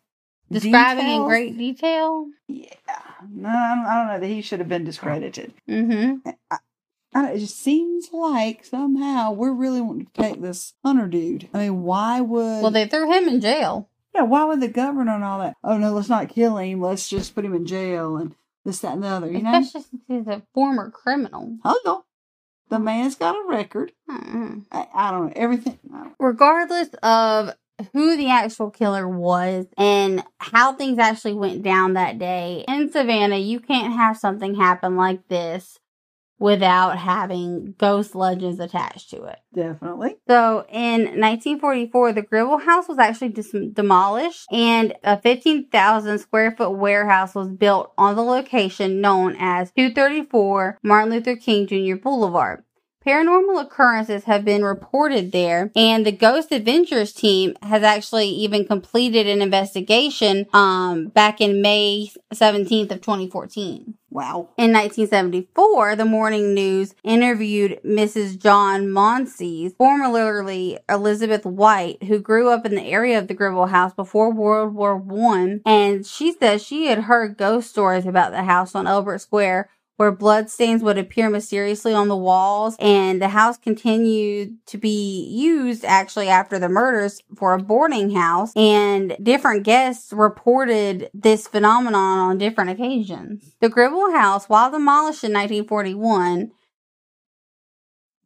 describing 0.54 1.04
details, 1.04 1.20
in 1.20 1.28
great 1.28 1.58
detail. 1.58 2.26
Yeah, 2.48 2.74
no, 3.30 3.48
I 3.48 3.94
don't, 3.94 4.06
know 4.08 4.20
that 4.20 4.26
he 4.26 4.42
should 4.42 4.60
have 4.60 4.68
been 4.68 4.84
discredited. 4.84 5.52
Mm-hmm. 5.68 6.28
I, 6.50 6.58
it 7.32 7.38
just 7.38 7.58
seems 7.58 8.10
like 8.12 8.64
somehow 8.64 9.32
we're 9.32 9.52
really 9.52 9.80
wanting 9.80 10.06
to 10.06 10.22
take 10.22 10.40
this 10.40 10.74
Hunter 10.84 11.06
dude. 11.06 11.48
I 11.54 11.58
mean, 11.58 11.82
why 11.82 12.20
would? 12.20 12.62
Well, 12.62 12.70
they 12.70 12.86
threw 12.86 13.12
him 13.12 13.28
in 13.28 13.40
jail. 13.40 13.88
Yeah, 14.14 14.22
why 14.22 14.44
would 14.44 14.60
the 14.60 14.68
governor 14.68 15.14
and 15.14 15.24
all 15.24 15.40
that? 15.40 15.56
Oh 15.62 15.76
no, 15.76 15.92
let's 15.92 16.08
not 16.08 16.28
kill 16.28 16.56
him. 16.58 16.80
Let's 16.80 17.08
just 17.08 17.34
put 17.34 17.44
him 17.44 17.54
in 17.54 17.66
jail 17.66 18.16
and 18.16 18.34
this, 18.64 18.78
that, 18.80 18.94
and 18.94 19.02
the 19.02 19.08
other. 19.08 19.30
You 19.30 19.38
Especially 19.38 19.50
know, 19.52 19.60
especially 19.60 19.80
since 19.90 20.02
he's 20.08 20.26
a 20.26 20.42
former 20.54 20.90
criminal. 20.90 21.58
Oh 21.64 21.80
no, 21.84 22.04
the 22.68 22.78
man's 22.78 23.16
got 23.16 23.34
a 23.34 23.48
record. 23.48 23.92
Mm-hmm. 24.10 24.60
I, 24.72 24.88
I, 24.94 25.10
don't 25.10 25.26
know 25.26 25.32
everything. 25.36 25.78
Regardless 26.18 26.88
of 27.02 27.50
who 27.92 28.16
the 28.16 28.30
actual 28.30 28.70
killer 28.70 29.08
was 29.08 29.66
and 29.76 30.22
how 30.38 30.74
things 30.74 30.98
actually 30.98 31.34
went 31.34 31.62
down 31.62 31.94
that 31.94 32.18
day 32.18 32.64
in 32.68 32.90
Savannah, 32.90 33.36
you 33.36 33.60
can't 33.60 33.94
have 33.94 34.16
something 34.16 34.54
happen 34.54 34.96
like 34.96 35.28
this 35.28 35.78
without 36.38 36.98
having 36.98 37.74
ghost 37.78 38.14
legends 38.14 38.58
attached 38.58 39.10
to 39.10 39.22
it. 39.24 39.38
Definitely. 39.54 40.16
So 40.28 40.66
in 40.68 41.02
1944, 41.20 42.12
the 42.12 42.22
Gribble 42.22 42.58
House 42.58 42.88
was 42.88 42.98
actually 42.98 43.30
dis- 43.30 43.54
demolished 43.72 44.46
and 44.50 44.94
a 45.04 45.20
15,000 45.20 46.18
square 46.18 46.54
foot 46.56 46.72
warehouse 46.72 47.34
was 47.34 47.48
built 47.48 47.92
on 47.96 48.16
the 48.16 48.22
location 48.22 49.00
known 49.00 49.36
as 49.38 49.70
234 49.72 50.78
Martin 50.82 51.12
Luther 51.12 51.36
King 51.36 51.66
Jr. 51.66 51.96
Boulevard. 51.96 52.63
Paranormal 53.06 53.60
occurrences 53.60 54.24
have 54.24 54.46
been 54.46 54.64
reported 54.64 55.30
there, 55.30 55.70
and 55.76 56.06
the 56.06 56.12
Ghost 56.12 56.50
Adventures 56.52 57.12
team 57.12 57.54
has 57.62 57.82
actually 57.82 58.28
even 58.28 58.66
completed 58.66 59.26
an 59.26 59.42
investigation 59.42 60.46
um, 60.54 61.08
back 61.08 61.38
in 61.38 61.60
May 61.60 62.10
17th 62.32 62.92
of 62.92 63.02
2014. 63.02 63.94
Wow. 64.08 64.48
In 64.56 64.72
1974, 64.72 65.96
the 65.96 66.06
Morning 66.06 66.54
News 66.54 66.94
interviewed 67.04 67.78
Mrs. 67.84 68.40
John 68.40 68.86
Monsees, 68.86 69.76
formerly 69.76 70.78
Elizabeth 70.88 71.44
White, 71.44 72.04
who 72.04 72.20
grew 72.20 72.48
up 72.48 72.64
in 72.64 72.74
the 72.74 72.86
area 72.86 73.18
of 73.18 73.28
the 73.28 73.34
Gribble 73.34 73.66
House 73.66 73.92
before 73.92 74.32
World 74.32 74.72
War 74.72 74.96
One, 74.96 75.60
and 75.66 76.06
she 76.06 76.32
says 76.32 76.62
she 76.62 76.86
had 76.86 77.00
heard 77.00 77.36
ghost 77.36 77.68
stories 77.68 78.06
about 78.06 78.30
the 78.30 78.44
house 78.44 78.74
on 78.74 78.86
Albert 78.86 79.18
Square 79.18 79.68
where 79.96 80.10
bloodstains 80.10 80.82
would 80.82 80.98
appear 80.98 81.30
mysteriously 81.30 81.94
on 81.94 82.08
the 82.08 82.16
walls 82.16 82.76
and 82.78 83.22
the 83.22 83.28
house 83.28 83.56
continued 83.56 84.56
to 84.66 84.78
be 84.78 85.26
used 85.28 85.84
actually 85.84 86.28
after 86.28 86.58
the 86.58 86.68
murders 86.68 87.22
for 87.36 87.54
a 87.54 87.62
boarding 87.62 88.10
house 88.10 88.52
and 88.56 89.16
different 89.22 89.62
guests 89.62 90.12
reported 90.12 91.08
this 91.14 91.46
phenomenon 91.46 92.18
on 92.18 92.38
different 92.38 92.70
occasions. 92.70 93.54
The 93.60 93.68
Gribble 93.68 94.12
house, 94.12 94.48
while 94.48 94.70
demolished 94.70 95.24
in 95.24 95.32
1941, 95.32 96.50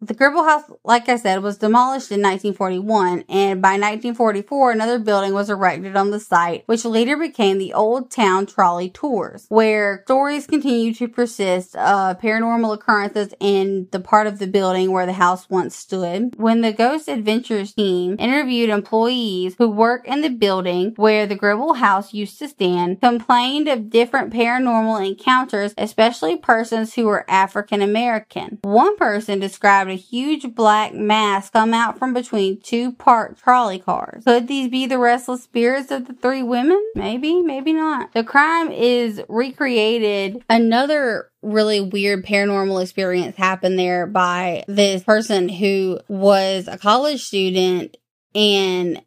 the 0.00 0.14
Gribble 0.14 0.44
House, 0.44 0.64
like 0.84 1.08
I 1.08 1.16
said, 1.16 1.42
was 1.42 1.58
demolished 1.58 2.12
in 2.12 2.22
1941, 2.22 3.24
and 3.28 3.60
by 3.60 3.72
1944, 3.72 4.70
another 4.70 4.98
building 4.98 5.32
was 5.34 5.50
erected 5.50 5.96
on 5.96 6.10
the 6.10 6.20
site, 6.20 6.62
which 6.66 6.84
later 6.84 7.16
became 7.16 7.58
the 7.58 7.72
Old 7.72 8.10
Town 8.10 8.46
Trolley 8.46 8.90
Tours, 8.90 9.46
where 9.48 10.02
stories 10.04 10.46
continue 10.46 10.94
to 10.94 11.08
persist 11.08 11.74
of 11.74 12.20
paranormal 12.20 12.74
occurrences 12.74 13.34
in 13.40 13.88
the 13.90 13.98
part 13.98 14.28
of 14.28 14.38
the 14.38 14.46
building 14.46 14.92
where 14.92 15.06
the 15.06 15.14
house 15.14 15.50
once 15.50 15.74
stood. 15.74 16.36
When 16.36 16.60
the 16.60 16.72
Ghost 16.72 17.08
Adventures 17.08 17.74
team 17.74 18.16
interviewed 18.20 18.70
employees 18.70 19.56
who 19.58 19.68
work 19.68 20.06
in 20.06 20.20
the 20.20 20.30
building 20.30 20.92
where 20.96 21.26
the 21.26 21.34
Gribble 21.34 21.74
House 21.74 22.14
used 22.14 22.38
to 22.38 22.48
stand, 22.48 23.00
complained 23.00 23.66
of 23.66 23.90
different 23.90 24.32
paranormal 24.32 25.04
encounters, 25.04 25.74
especially 25.76 26.36
persons 26.36 26.94
who 26.94 27.06
were 27.06 27.28
African 27.28 27.82
American. 27.82 28.58
One 28.62 28.96
person 28.96 29.40
described 29.40 29.87
a 29.90 29.94
huge 29.94 30.54
black 30.54 30.94
mass 30.94 31.50
come 31.50 31.74
out 31.74 31.98
from 31.98 32.14
between 32.14 32.60
two 32.60 32.92
parked 32.92 33.40
trolley 33.40 33.78
cars. 33.78 34.24
Could 34.24 34.48
these 34.48 34.68
be 34.68 34.86
the 34.86 34.98
restless 34.98 35.42
spirits 35.42 35.90
of 35.90 36.06
the 36.06 36.14
three 36.14 36.42
women? 36.42 36.82
Maybe, 36.94 37.42
maybe 37.42 37.72
not. 37.72 38.12
The 38.12 38.24
crime 38.24 38.70
is 38.70 39.20
recreated. 39.28 40.42
Another 40.48 41.30
really 41.42 41.80
weird 41.80 42.24
paranormal 42.24 42.82
experience 42.82 43.36
happened 43.36 43.78
there 43.78 44.06
by 44.06 44.64
this 44.66 45.02
person 45.02 45.48
who 45.48 46.00
was 46.08 46.68
a 46.68 46.78
college 46.78 47.22
student 47.22 47.96
and 48.34 49.02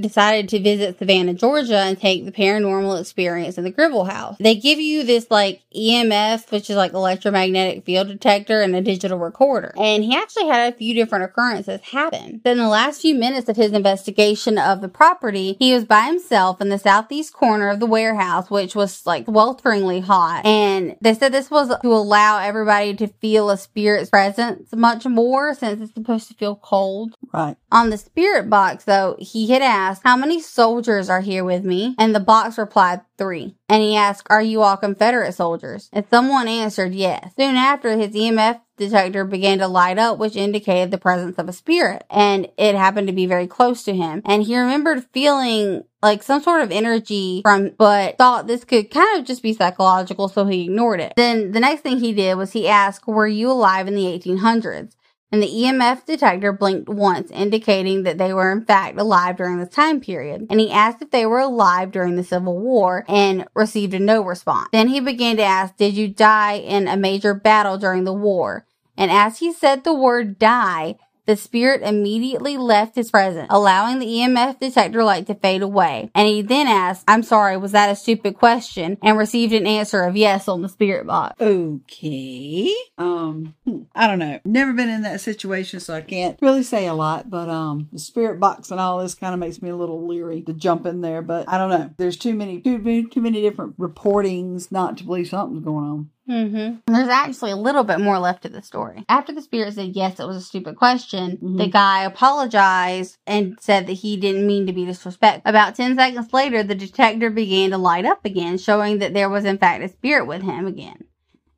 decided 0.00 0.48
to 0.50 0.60
visit 0.60 0.98
Savannah, 0.98 1.34
Georgia 1.34 1.78
and 1.78 1.98
take 1.98 2.24
the 2.24 2.32
paranormal 2.32 3.00
experience 3.00 3.58
in 3.58 3.64
the 3.64 3.70
Gribble 3.70 4.04
House. 4.04 4.36
They 4.38 4.54
give 4.54 4.78
you 4.78 5.04
this 5.04 5.30
like 5.30 5.62
EMF, 5.74 6.50
which 6.50 6.70
is 6.70 6.76
like 6.76 6.92
electromagnetic 6.92 7.84
field 7.84 8.08
detector 8.08 8.62
and 8.62 8.74
a 8.74 8.80
digital 8.80 9.18
recorder. 9.18 9.72
And 9.76 10.04
he 10.04 10.16
actually 10.16 10.46
had 10.46 10.72
a 10.72 10.76
few 10.76 10.94
different 10.94 11.24
occurrences 11.24 11.80
happen. 11.80 12.40
Then 12.44 12.58
the 12.58 12.68
last 12.68 13.02
few 13.02 13.14
minutes 13.14 13.48
of 13.48 13.56
his 13.56 13.72
investigation 13.72 14.58
of 14.58 14.80
the 14.80 14.88
property, 14.88 15.56
he 15.58 15.72
was 15.74 15.84
by 15.84 16.02
himself 16.02 16.60
in 16.60 16.68
the 16.68 16.78
southeast 16.78 17.32
corner 17.32 17.68
of 17.68 17.80
the 17.80 17.86
warehouse, 17.86 18.50
which 18.50 18.74
was 18.74 19.06
like 19.06 19.26
swelteringly 19.26 20.02
hot. 20.02 20.44
And 20.44 20.96
they 21.00 21.14
said 21.14 21.32
this 21.32 21.50
was 21.50 21.68
to 21.68 21.88
allow 21.88 22.38
everybody 22.38 22.94
to 22.96 23.08
feel 23.08 23.50
a 23.50 23.56
spirit's 23.56 24.10
presence 24.10 24.72
much 24.74 25.06
more 25.06 25.54
since 25.54 25.80
it's 25.80 25.94
supposed 25.94 26.28
to 26.28 26.34
feel 26.34 26.56
cold. 26.56 27.14
Right. 27.32 27.56
On 27.70 27.90
the 27.90 27.98
spirit 27.98 28.48
box 28.48 28.84
though, 28.84 29.16
he 29.18 29.48
had 29.50 29.62
asked 29.62 29.87
asked, 29.88 30.02
How 30.04 30.16
many 30.16 30.40
soldiers 30.40 31.08
are 31.08 31.20
here 31.20 31.44
with 31.44 31.64
me? 31.64 31.94
And 31.98 32.14
the 32.14 32.20
box 32.20 32.58
replied, 32.58 33.00
Three. 33.16 33.56
And 33.68 33.82
he 33.82 33.96
asked, 33.96 34.26
Are 34.30 34.42
you 34.42 34.62
all 34.62 34.76
Confederate 34.76 35.32
soldiers? 35.32 35.88
And 35.92 36.04
someone 36.10 36.46
answered, 36.46 36.94
Yes. 36.94 37.32
Soon 37.36 37.56
after, 37.56 37.96
his 37.96 38.14
EMF 38.14 38.60
detector 38.76 39.24
began 39.24 39.58
to 39.58 39.66
light 39.66 39.98
up, 39.98 40.18
which 40.18 40.36
indicated 40.36 40.90
the 40.90 40.98
presence 40.98 41.38
of 41.38 41.48
a 41.48 41.52
spirit. 41.52 42.04
And 42.10 42.48
it 42.56 42.74
happened 42.74 43.08
to 43.08 43.12
be 43.12 43.26
very 43.26 43.46
close 43.46 43.82
to 43.84 43.94
him. 43.94 44.22
And 44.24 44.42
he 44.42 44.58
remembered 44.58 45.04
feeling 45.12 45.84
like 46.02 46.22
some 46.22 46.42
sort 46.42 46.62
of 46.62 46.70
energy 46.70 47.40
from, 47.42 47.70
but 47.70 48.18
thought 48.18 48.46
this 48.46 48.64
could 48.64 48.90
kind 48.90 49.18
of 49.18 49.26
just 49.26 49.42
be 49.42 49.52
psychological, 49.52 50.28
so 50.28 50.44
he 50.44 50.64
ignored 50.64 51.00
it. 51.00 51.14
Then 51.16 51.52
the 51.52 51.60
next 51.60 51.80
thing 51.80 51.98
he 51.98 52.12
did 52.12 52.36
was 52.36 52.52
he 52.52 52.68
asked, 52.68 53.06
Were 53.06 53.26
you 53.26 53.50
alive 53.50 53.88
in 53.88 53.94
the 53.94 54.04
1800s? 54.04 54.92
And 55.30 55.42
the 55.42 55.46
EMF 55.46 56.06
detector 56.06 56.52
blinked 56.52 56.88
once, 56.88 57.30
indicating 57.30 58.02
that 58.04 58.16
they 58.16 58.32
were 58.32 58.50
in 58.50 58.64
fact 58.64 58.98
alive 58.98 59.36
during 59.36 59.58
this 59.58 59.68
time 59.68 60.00
period. 60.00 60.46
And 60.48 60.58
he 60.58 60.70
asked 60.70 61.02
if 61.02 61.10
they 61.10 61.26
were 61.26 61.40
alive 61.40 61.90
during 61.90 62.16
the 62.16 62.24
Civil 62.24 62.58
War 62.58 63.04
and 63.08 63.46
received 63.54 63.92
a 63.94 63.98
no 63.98 64.22
response. 64.22 64.68
Then 64.72 64.88
he 64.88 65.00
began 65.00 65.36
to 65.36 65.42
ask, 65.42 65.76
Did 65.76 65.94
you 65.94 66.08
die 66.08 66.54
in 66.54 66.88
a 66.88 66.96
major 66.96 67.34
battle 67.34 67.76
during 67.76 68.04
the 68.04 68.12
war? 68.12 68.64
And 68.96 69.10
as 69.10 69.38
he 69.38 69.52
said 69.52 69.84
the 69.84 69.94
word 69.94 70.38
die, 70.38 70.96
the 71.28 71.36
spirit 71.36 71.82
immediately 71.82 72.56
left 72.56 72.96
his 72.96 73.10
presence, 73.10 73.48
allowing 73.50 73.98
the 73.98 74.06
EMF 74.06 74.58
detector 74.58 75.04
light 75.04 75.26
to 75.26 75.34
fade 75.34 75.60
away. 75.60 76.10
And 76.14 76.26
he 76.26 76.40
then 76.40 76.66
asked, 76.66 77.04
I'm 77.06 77.22
sorry, 77.22 77.58
was 77.58 77.72
that 77.72 77.90
a 77.90 77.96
stupid 77.96 78.36
question? 78.38 78.96
And 79.02 79.18
received 79.18 79.52
an 79.52 79.66
answer 79.66 80.04
of 80.04 80.16
yes 80.16 80.48
on 80.48 80.62
the 80.62 80.70
spirit 80.70 81.06
box. 81.06 81.38
Okay. 81.38 82.74
Um, 82.96 83.54
hmm, 83.64 83.82
I 83.94 84.06
don't 84.06 84.18
know. 84.18 84.40
Never 84.46 84.72
been 84.72 84.88
in 84.88 85.02
that 85.02 85.20
situation, 85.20 85.80
so 85.80 85.92
I 85.92 86.00
can't 86.00 86.38
really 86.40 86.62
say 86.62 86.86
a 86.86 86.94
lot. 86.94 87.28
But 87.28 87.50
um, 87.50 87.90
the 87.92 87.98
spirit 87.98 88.40
box 88.40 88.70
and 88.70 88.80
all 88.80 88.98
this 88.98 89.14
kind 89.14 89.34
of 89.34 89.40
makes 89.40 89.60
me 89.60 89.68
a 89.68 89.76
little 89.76 90.08
leery 90.08 90.40
to 90.42 90.54
jump 90.54 90.86
in 90.86 91.02
there. 91.02 91.20
But 91.20 91.46
I 91.46 91.58
don't 91.58 91.68
know. 91.68 91.90
There's 91.98 92.16
too 92.16 92.32
many, 92.32 92.62
too 92.62 92.78
too 93.06 93.20
many 93.20 93.42
different 93.42 93.78
reportings 93.78 94.72
not 94.72 94.96
to 94.96 95.04
believe 95.04 95.28
something's 95.28 95.62
going 95.62 95.84
on. 95.84 96.10
Mm-hmm. 96.28 96.92
There's 96.92 97.08
actually 97.08 97.52
a 97.52 97.56
little 97.56 97.84
bit 97.84 98.00
more 98.00 98.18
left 98.18 98.42
to 98.42 98.48
the 98.48 98.62
story. 98.62 99.04
After 99.08 99.32
the 99.32 99.40
spirit 99.42 99.74
said 99.74 99.96
yes, 99.96 100.20
it 100.20 100.26
was 100.26 100.36
a 100.36 100.40
stupid 100.42 100.76
question, 100.76 101.38
Mhm. 101.42 101.58
the 101.58 101.68
guy 101.68 102.04
apologized 102.04 103.16
and 103.26 103.56
said 103.60 103.86
that 103.86 103.94
he 103.94 104.16
didn't 104.16 104.46
mean 104.46 104.66
to 104.66 104.72
be 104.72 104.84
disrespectful. 104.84 105.48
About 105.48 105.74
10 105.74 105.96
seconds 105.96 106.32
later, 106.32 106.62
the 106.62 106.74
detector 106.74 107.30
began 107.30 107.70
to 107.70 107.78
light 107.78 108.04
up 108.04 108.24
again, 108.24 108.58
showing 108.58 108.98
that 108.98 109.14
there 109.14 109.30
was 109.30 109.44
in 109.44 109.58
fact 109.58 109.82
a 109.84 109.88
spirit 109.88 110.26
with 110.26 110.42
him 110.42 110.66
again. 110.66 111.04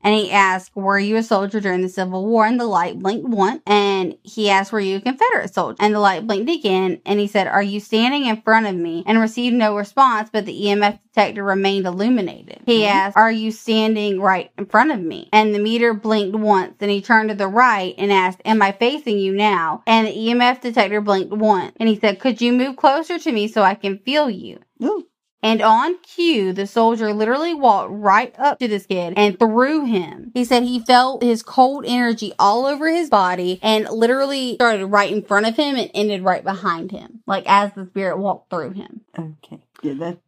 And 0.02 0.14
he 0.14 0.30
asked, 0.30 0.74
Were 0.74 0.98
you 0.98 1.16
a 1.16 1.22
soldier 1.22 1.60
during 1.60 1.82
the 1.82 1.88
Civil 1.88 2.26
War? 2.26 2.46
And 2.46 2.58
the 2.58 2.66
light 2.66 2.98
blinked 2.98 3.28
once. 3.28 3.62
And 3.66 4.16
he 4.22 4.48
asked, 4.50 4.72
Were 4.72 4.80
you 4.80 4.96
a 4.96 5.00
Confederate 5.00 5.52
soldier? 5.52 5.76
And 5.80 5.94
the 5.94 6.00
light 6.00 6.26
blinked 6.26 6.50
again. 6.50 7.00
And 7.04 7.20
he 7.20 7.26
said, 7.26 7.46
Are 7.46 7.62
you 7.62 7.80
standing 7.80 8.26
in 8.26 8.40
front 8.42 8.66
of 8.66 8.74
me? 8.74 9.04
And 9.06 9.20
received 9.20 9.54
no 9.56 9.76
response, 9.76 10.30
but 10.32 10.46
the 10.46 10.58
EMF 10.66 10.98
detector 11.12 11.44
remained 11.44 11.86
illuminated. 11.86 12.62
He 12.66 12.82
Mhm. 12.82 12.90
asked, 12.90 13.16
Are 13.16 13.32
you 13.32 13.50
standing 13.50 14.20
right 14.20 14.50
in 14.56 14.66
front 14.66 14.92
of 14.92 15.00
me? 15.00 15.28
And 15.32 15.54
the 15.54 15.58
meter 15.58 15.92
blinked 15.92 16.36
once. 16.38 16.76
And 16.80 16.90
he 16.90 17.00
turned 17.02 17.28
to 17.28 17.34
the 17.34 17.48
right 17.48 17.94
and 17.98 18.12
asked, 18.12 18.40
Am 18.44 18.62
I 18.62 18.72
facing 18.72 19.18
you 19.18 19.32
now? 19.32 19.82
And 19.86 20.06
the 20.06 20.16
EMF 20.16 20.60
detector 20.60 21.00
blinked 21.00 21.32
once. 21.32 21.72
And 21.78 21.88
he 21.88 21.98
said, 21.98 22.20
Could 22.20 22.40
you 22.40 22.52
move 22.52 22.76
closer 22.76 23.18
to 23.18 23.32
me 23.32 23.48
so 23.48 23.62
I 23.62 23.74
can 23.74 23.98
feel 23.98 24.30
you? 24.30 24.58
Ooh. 24.82 25.06
And 25.42 25.62
on 25.62 25.98
cue, 26.02 26.52
the 26.52 26.66
soldier 26.66 27.12
literally 27.14 27.54
walked 27.54 27.90
right 27.92 28.34
up 28.38 28.58
to 28.58 28.68
this 28.68 28.86
kid 28.86 29.14
and 29.16 29.38
threw 29.38 29.84
him. 29.86 30.32
He 30.34 30.44
said 30.44 30.64
he 30.64 30.80
felt 30.80 31.22
his 31.22 31.42
cold 31.42 31.84
energy 31.86 32.32
all 32.38 32.66
over 32.66 32.90
his 32.90 33.08
body 33.08 33.58
and 33.62 33.88
literally 33.90 34.54
started 34.54 34.86
right 34.86 35.10
in 35.10 35.22
front 35.22 35.46
of 35.46 35.56
him 35.56 35.76
and 35.76 35.90
ended 35.94 36.22
right 36.22 36.44
behind 36.44 36.90
him, 36.90 37.22
like 37.26 37.44
as 37.46 37.72
the 37.74 37.86
spirit 37.86 38.18
walked 38.18 38.50
through 38.50 38.72
him. 38.72 39.00
Okay. 39.18 39.62
Yeah, 39.82 39.94
that. 39.94 40.18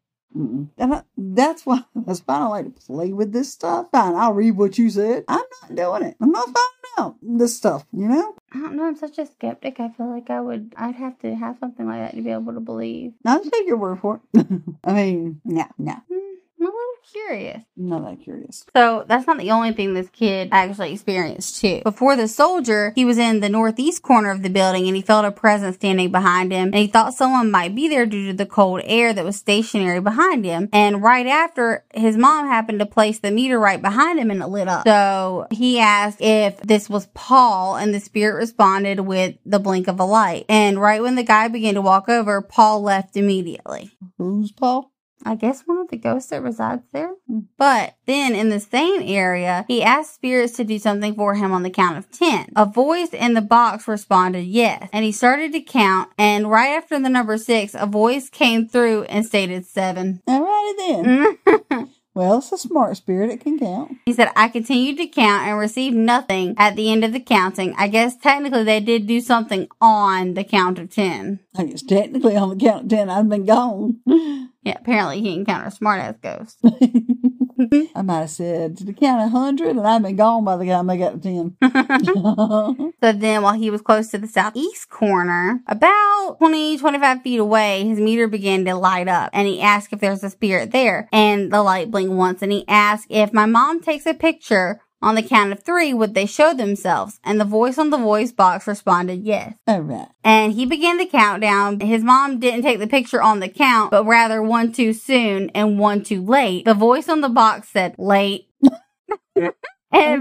I, 0.78 1.02
that's 1.16 1.66
why 1.66 1.85
that's 1.95 2.21
why 2.21 2.37
I 2.37 2.38
don't 2.38 2.50
like 2.50 2.64
to 2.75 2.87
play 2.87 3.12
with 3.12 3.33
this 3.33 3.52
stuff. 3.52 3.88
Fine, 3.92 4.14
I'll 4.14 4.33
read 4.33 4.57
what 4.57 4.78
you 4.78 4.88
said. 4.88 5.25
I'm 5.28 5.42
not 5.62 5.75
doing 5.75 6.02
it. 6.04 6.16
I'm 6.23 6.31
not 6.31 6.47
finding 6.47 6.57
out 6.99 7.16
this 7.23 7.57
stuff. 7.57 7.85
You 7.92 8.09
know. 8.09 8.35
I 8.55 8.59
don't 8.61 8.77
know. 8.77 8.85
I'm 8.87 8.97
such 8.97 9.19
a 9.19 9.27
skeptic. 9.27 9.81
I 9.81 9.89
feel 9.91 10.09
like 10.11 10.31
I 10.31 10.41
would, 10.41 10.75
I'd 10.77 10.95
have 10.97 11.19
to 11.21 11.35
have 11.35 11.59
something 11.59 11.87
like 11.87 12.01
that 12.01 12.17
to 12.17 12.23
be 12.23 12.31
able 12.31 12.53
to 12.55 12.61
believe. 12.61 13.15
I'll 13.25 13.43
take 13.43 13.67
your 13.67 13.79
word 13.79 14.01
for 14.01 14.21
it. 14.35 14.47
I 14.85 14.93
mean, 14.93 15.41
no, 15.45 15.65
no, 15.79 15.93
Hmm, 16.11 16.35
I'm 16.61 16.67
a 16.67 16.71
little 16.71 16.92
curious. 17.11 17.63
Not 17.77 18.05
that 18.05 18.23
curious. 18.23 18.65
So 18.75 19.05
that's 19.07 19.27
not 19.27 19.39
the 19.39 19.51
only 19.51 19.73
thing 19.73 19.95
this 19.95 20.09
kid 20.11 20.49
actually 20.53 20.93
experienced 20.93 21.61
too. 21.61 21.81
Before 21.85 22.17
the 22.17 22.29
soldier, 22.29 22.93
he 22.95 23.05
was 23.05 23.19
in 23.19 23.41
the 23.41 23.49
northeast 23.49 24.03
corner 24.03 24.31
of 24.31 24.43
the 24.43 24.51
building 24.51 24.87
and 24.87 24.97
he 24.97 25.03
felt 25.03 25.25
a 25.25 25.33
presence 25.33 25.77
standing 25.77 26.11
behind 26.11 26.53
him 26.53 26.69
and 26.69 26.77
he 26.77 26.87
thought 26.87 27.15
someone 27.15 27.51
might 27.51 27.75
be 27.75 27.88
there 27.88 28.07
due 28.07 28.29
to 28.29 28.37
the 28.37 28.47
cold 28.47 28.81
air 28.85 29.12
that 29.12 29.25
was 29.25 29.37
stationary 29.37 30.01
behind 30.01 30.45
him. 30.45 30.69
And 30.73 31.03
right 31.03 31.27
after, 31.27 31.85
his 31.95 32.17
mom 32.17 32.47
happened 32.47 32.79
to 32.81 32.87
place 32.87 33.19
the 33.19 33.31
meter 33.31 33.59
right 33.59 33.81
behind 33.81 34.19
him 34.19 34.31
and 34.31 34.43
it 34.43 34.47
lit 34.47 34.69
up. 34.69 34.87
So 34.87 35.47
he 35.51 35.79
asked 35.79 36.21
if 36.21 36.59
this 36.61 36.88
was 36.88 37.07
Paul 37.15 37.77
and 37.77 37.95
the 37.95 38.01
spirit 38.01 38.37
responded 38.37 39.01
with 39.01 39.37
the 39.45 39.59
blink 39.59 39.88
of 39.88 40.01
a 40.01 40.05
light. 40.05 40.45
And 40.49 40.81
right 40.81 41.03
when 41.03 41.15
the 41.15 41.23
guy 41.23 41.49
began 41.49 41.75
to 41.75 41.81
walk 41.81 42.09
over, 42.09 42.41
Paul 42.43 42.83
left 42.83 43.17
immediately. 43.17 43.91
Who's 44.19 44.53
Paul? 44.53 44.91
I 45.25 45.35
guess 45.35 45.63
one 45.67 45.79
of 45.79 45.89
the 45.89 45.97
ghosts 45.97 46.31
that 46.31 46.43
resides 46.43 46.83
there. 46.93 47.13
But 47.57 47.95
then 48.07 48.35
in 48.35 48.49
the 48.49 48.61
same 48.61 49.03
area, 49.05 49.65
he 49.69 49.83
asked 49.83 50.15
spirits 50.15 50.55
to 50.55 50.65
do 50.65 50.79
something 50.79 51.15
for 51.15 51.35
him 51.35 51.53
on 51.53 51.63
the 51.63 51.71
count 51.71 51.99
of 51.99 52.11
10. 52.11 52.53
A 52.57 52.67
voice 52.67 53.11
in 53.11 53.35
the 53.35 53.41
box 53.41 53.87
responded 53.87 54.45
yes. 54.45 54.89
And 54.93 55.05
he 55.05 55.13
started 55.13 55.53
to 55.53 55.61
count. 55.61 56.11
And 56.19 56.51
right 56.51 56.71
after 56.71 56.99
the 56.99 57.09
number 57.09 57.39
six, 57.39 57.75
a 57.79 57.87
voice 57.87 58.29
came 58.29 58.69
through 58.69 59.05
and 59.05 59.25
stated 59.25 59.67
seven. 59.67 60.23
Alrighty 60.29 61.39
then. 61.69 61.89
Well, 62.15 62.39
it's 62.39 62.53
a 62.53 62.59
smart 62.59 62.99
spirit. 62.99 63.31
It 63.31 63.41
can 63.41 63.59
count. 63.59 63.97
He 64.05 64.13
said, 64.13 64.31
I 64.37 64.49
continued 64.49 64.99
to 64.99 65.07
count 65.07 65.47
and 65.47 65.59
received 65.59 65.97
nothing 65.97 66.55
at 66.59 66.77
the 66.77 66.93
end 66.93 67.05
of 67.05 67.15
the 67.15 67.21
counting. 67.21 67.75
I 67.79 67.89
guess 67.89 68.17
technically 68.17 68.65
they 68.65 68.81
did 68.81 69.07
do 69.07 69.21
something 69.21 69.67
on 69.81 70.35
the 70.35 70.45
count 70.45 70.79
of 70.79 70.91
10. 70.91 71.41
I 71.57 71.65
guess 71.65 71.83
technically 71.83 72.37
on 72.37 72.51
the 72.51 72.57
count 72.57 72.85
of 72.85 72.89
ten, 72.91 73.09
I've 73.09 73.29
been 73.29 73.47
gone. 73.47 74.01
Yeah, 74.64 74.77
apparently 74.79 75.20
he 75.20 75.35
encountered 75.35 75.68
a 75.68 75.70
smart 75.72 76.01
ass 76.01 76.14
ghost. 76.22 76.59
I 77.96 78.03
might 78.03 78.20
have 78.20 78.31
said 78.31 78.77
to 78.77 78.85
the 78.85 78.92
count 78.92 79.22
of 79.22 79.31
hundred, 79.31 79.70
and 79.70 79.87
I've 79.87 80.03
been 80.03 80.14
gone 80.14 80.44
by 80.44 80.57
the 80.57 80.66
time 80.66 80.88
I 80.88 80.96
got 80.96 81.20
to 81.20 81.20
ten. 81.20 81.57
So 83.03 83.12
then, 83.12 83.42
while 83.42 83.55
he 83.55 83.70
was 83.70 83.83
close 83.83 84.11
to 84.11 84.18
the 84.18 84.29
southeast 84.29 84.88
corner, 84.88 85.61
about 85.66 86.37
20, 86.38 86.79
25 86.79 87.22
feet 87.22 87.40
away, 87.40 87.85
his 87.85 87.98
meter 87.98 88.29
began 88.29 88.64
to 88.64 88.77
light 88.77 89.09
up 89.09 89.31
and 89.33 89.48
he 89.48 89.61
asked 89.61 89.92
if 89.92 89.98
there's 89.98 90.22
a 90.22 90.31
spirit 90.31 90.70
there. 90.70 91.09
And 91.12 91.53
the 91.53 91.62
light 91.64 91.90
blinked 91.90 92.12
once 92.12 92.42
and 92.42 92.53
he 92.53 92.64
asked 92.68 93.09
if 93.11 93.33
my 93.33 93.46
mom 93.46 93.81
takes 93.81 94.07
a 94.07 94.14
picture 94.14 94.81
on 95.03 95.15
the 95.17 95.23
count 95.23 95.53
of 95.53 95.62
three, 95.62 95.93
would 95.93 96.15
they 96.15 96.27
show 96.27 96.55
themselves? 96.55 97.19
And 97.25 97.41
the 97.41 97.45
voice 97.45 97.79
on 97.79 97.91
the 97.91 97.99
voice 97.99 98.33
box 98.33 98.67
responded 98.67 99.25
yes. 99.25 99.55
All 99.67 99.81
right. 99.81 100.09
And 100.25 100.53
he 100.53 100.65
began 100.67 100.97
the 100.99 101.07
countdown. 101.07 101.81
His 101.81 102.03
mom 102.05 102.38
didn't 102.38 102.62
take 102.62 102.79
the 102.79 102.87
picture 102.87 103.21
on 103.23 103.41
the 103.41 103.49
count, 103.49 103.91
but 103.91 104.05
rather 104.07 104.43
one 104.43 104.73
too 104.73 104.93
soon 104.93 105.51
and 105.51 105.79
one 105.79 106.03
too 106.03 106.23
late. 106.25 106.65
The 106.65 106.75
voice 106.75 107.09
on 107.09 107.21
the 107.21 107.29
box 107.29 107.69
said 107.69 107.95
late. 107.99 108.49
and 109.35 109.53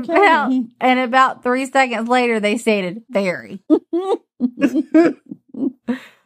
Okay. 0.10 0.14
about 0.14 0.52
and 0.82 1.00
about 1.00 1.44
three 1.44 1.66
seconds 1.70 2.10
later, 2.10 2.40
they 2.40 2.58
stated 2.58 3.04
very. 3.10 3.64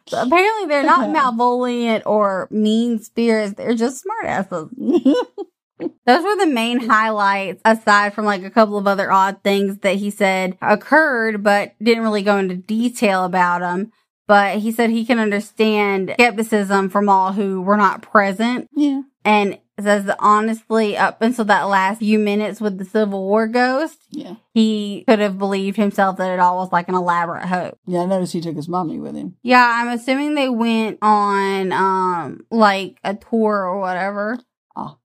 So 0.08 0.22
apparently, 0.22 0.68
they're 0.68 0.84
not 0.84 1.08
malvolent 1.10 2.02
or 2.06 2.46
mean 2.52 3.00
spirits. 3.00 3.54
They're 3.54 3.74
just 3.74 4.04
smartasses. 4.04 4.70
Those 5.78 6.24
were 6.24 6.36
the 6.36 6.46
main 6.46 6.88
highlights, 6.88 7.60
aside 7.64 8.14
from 8.14 8.24
like 8.24 8.42
a 8.42 8.50
couple 8.50 8.78
of 8.78 8.86
other 8.86 9.10
odd 9.12 9.42
things 9.42 9.78
that 9.78 9.96
he 9.96 10.10
said 10.10 10.56
occurred, 10.62 11.42
but 11.42 11.74
didn't 11.82 12.02
really 12.04 12.22
go 12.22 12.38
into 12.38 12.54
detail 12.56 13.24
about 13.24 13.60
them. 13.60 13.92
But 14.26 14.58
he 14.58 14.72
said 14.72 14.90
he 14.90 15.04
can 15.04 15.18
understand 15.18 16.10
skepticism 16.14 16.88
from 16.88 17.08
all 17.08 17.32
who 17.32 17.62
were 17.62 17.76
not 17.76 18.02
present 18.02 18.68
yeah. 18.74 19.02
and 19.24 19.58
says 19.78 20.06
that 20.06 20.16
honestly, 20.18 20.96
up 20.96 21.20
until 21.22 21.44
that 21.44 21.64
last 21.64 21.98
few 21.98 22.18
minutes 22.18 22.60
with 22.60 22.78
the 22.78 22.84
Civil 22.84 23.24
War 23.24 23.46
ghost, 23.46 23.98
Yeah. 24.10 24.36
he 24.54 25.04
could 25.06 25.18
have 25.20 25.38
believed 25.38 25.76
himself 25.76 26.16
that 26.16 26.32
it 26.32 26.40
all 26.40 26.56
was 26.56 26.72
like 26.72 26.88
an 26.88 26.94
elaborate 26.96 27.44
hoax. 27.46 27.76
Yeah. 27.86 28.00
I 28.00 28.06
noticed 28.06 28.32
he 28.32 28.40
took 28.40 28.56
his 28.56 28.68
mommy 28.68 28.98
with 28.98 29.14
him. 29.14 29.36
Yeah, 29.42 29.64
I'm 29.74 29.88
assuming 29.96 30.34
they 30.34 30.48
went 30.48 30.98
on 31.02 31.70
um 31.72 32.46
like 32.50 32.96
a 33.04 33.14
tour 33.14 33.64
or 33.66 33.78
whatever. 33.78 34.38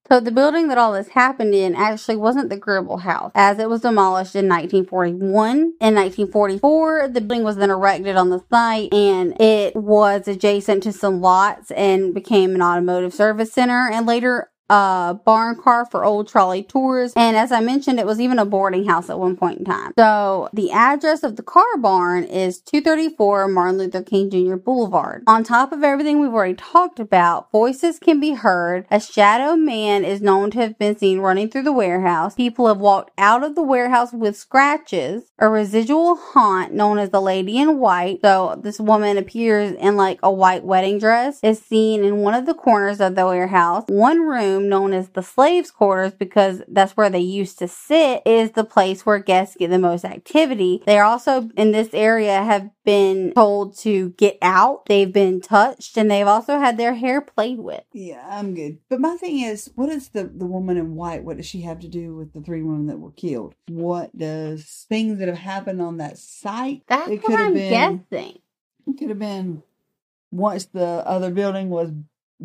So 0.09 0.19
the 0.19 0.31
building 0.31 0.67
that 0.67 0.77
all 0.77 0.91
this 0.91 1.07
happened 1.07 1.55
in 1.55 1.73
actually 1.73 2.17
wasn't 2.17 2.49
the 2.49 2.57
Gribble 2.57 2.97
House, 2.97 3.31
as 3.33 3.59
it 3.59 3.69
was 3.69 3.79
demolished 3.79 4.35
in 4.35 4.49
1941. 4.49 5.57
In 5.79 5.95
1944, 5.95 7.07
the 7.07 7.21
building 7.21 7.45
was 7.45 7.55
then 7.55 7.69
erected 7.69 8.17
on 8.17 8.29
the 8.29 8.43
site, 8.49 8.93
and 8.93 9.39
it 9.39 9.73
was 9.73 10.27
adjacent 10.27 10.83
to 10.83 10.91
some 10.91 11.21
lots 11.21 11.71
and 11.71 12.13
became 12.13 12.53
an 12.55 12.61
automotive 12.61 13.13
service 13.13 13.53
center, 13.53 13.89
and 13.89 14.05
later 14.05 14.50
a 14.71 15.19
barn 15.25 15.57
car 15.57 15.85
for 15.85 16.05
old 16.05 16.29
trolley 16.29 16.63
tours. 16.63 17.11
And 17.15 17.35
as 17.35 17.51
I 17.51 17.59
mentioned, 17.59 17.99
it 17.99 18.05
was 18.05 18.21
even 18.21 18.39
a 18.39 18.45
boarding 18.45 18.85
house 18.85 19.09
at 19.09 19.19
one 19.19 19.35
point 19.35 19.59
in 19.59 19.65
time. 19.65 19.91
So 19.99 20.49
the 20.53 20.71
address 20.71 21.23
of 21.23 21.35
the 21.35 21.43
car 21.43 21.77
barn 21.77 22.23
is 22.23 22.61
234 22.61 23.49
Martin 23.49 23.77
Luther 23.77 24.01
King 24.01 24.29
Jr. 24.29 24.55
Boulevard. 24.55 25.23
On 25.27 25.43
top 25.43 25.73
of 25.73 25.83
everything 25.83 26.21
we've 26.21 26.33
already 26.33 26.53
talked 26.53 26.99
about, 26.99 27.51
voices 27.51 27.99
can 27.99 28.21
be 28.21 28.31
heard. 28.31 28.85
A 28.89 29.01
shadow 29.01 29.55
man 29.55 30.05
is 30.05 30.21
known 30.21 30.51
to 30.51 30.59
have 30.59 30.79
been 30.79 30.97
seen 30.97 31.19
running 31.19 31.49
through 31.49 31.63
the 31.63 31.73
warehouse. 31.73 32.35
People 32.35 32.67
have 32.67 32.79
walked 32.79 33.11
out 33.17 33.43
of 33.43 33.55
the 33.55 33.61
warehouse 33.61 34.13
with 34.13 34.37
scratches. 34.37 35.23
A 35.37 35.49
residual 35.49 36.15
haunt 36.15 36.71
known 36.73 36.97
as 36.97 37.09
the 37.09 37.21
Lady 37.21 37.57
in 37.57 37.79
White. 37.79 38.19
So 38.21 38.57
this 38.63 38.79
woman 38.79 39.17
appears 39.17 39.73
in 39.73 39.97
like 39.97 40.19
a 40.23 40.31
white 40.31 40.63
wedding 40.63 40.97
dress 40.97 41.39
is 41.43 41.59
seen 41.59 42.05
in 42.05 42.17
one 42.17 42.35
of 42.35 42.45
the 42.45 42.53
corners 42.53 43.01
of 43.01 43.15
the 43.15 43.25
warehouse. 43.25 43.83
One 43.87 44.21
room 44.21 44.60
known 44.69 44.93
as 44.93 45.09
the 45.09 45.23
slaves 45.23 45.71
quarters 45.71 46.13
because 46.13 46.61
that's 46.67 46.97
where 46.97 47.09
they 47.09 47.19
used 47.19 47.59
to 47.59 47.67
sit 47.67 48.21
is 48.25 48.51
the 48.51 48.63
place 48.63 49.05
where 49.05 49.19
guests 49.19 49.55
get 49.57 49.69
the 49.69 49.79
most 49.79 50.05
activity. 50.05 50.81
They 50.85 50.99
also 50.99 51.49
in 51.57 51.71
this 51.71 51.93
area 51.93 52.43
have 52.43 52.69
been 52.83 53.33
told 53.33 53.77
to 53.79 54.09
get 54.11 54.37
out. 54.41 54.85
They've 54.85 55.11
been 55.11 55.41
touched 55.41 55.97
and 55.97 56.09
they've 56.09 56.27
also 56.27 56.59
had 56.59 56.77
their 56.77 56.95
hair 56.95 57.21
played 57.21 57.59
with. 57.59 57.83
Yeah, 57.93 58.25
I'm 58.29 58.55
good. 58.55 58.79
But 58.89 58.99
my 58.99 59.17
thing 59.17 59.39
is, 59.39 59.71
what 59.75 59.89
is 59.89 60.09
the 60.09 60.23
the 60.23 60.45
woman 60.45 60.77
in 60.77 60.95
white? 60.95 61.23
What 61.23 61.37
does 61.37 61.45
she 61.45 61.61
have 61.61 61.79
to 61.79 61.87
do 61.87 62.15
with 62.15 62.33
the 62.33 62.41
three 62.41 62.61
women 62.61 62.87
that 62.87 62.99
were 62.99 63.11
killed? 63.11 63.55
What 63.67 64.17
does 64.17 64.85
things 64.89 65.19
that 65.19 65.27
have 65.27 65.37
happened 65.37 65.81
on 65.81 65.97
that 65.97 66.17
site? 66.17 66.83
That's 66.87 67.09
it 67.09 67.23
what 67.23 67.39
I'm 67.39 67.53
guessing. 67.53 68.39
It 68.87 68.97
could 68.97 69.09
have 69.09 69.19
been 69.19 69.63
once 70.31 70.65
the 70.65 70.85
other 70.85 71.29
building 71.29 71.69
was 71.69 71.91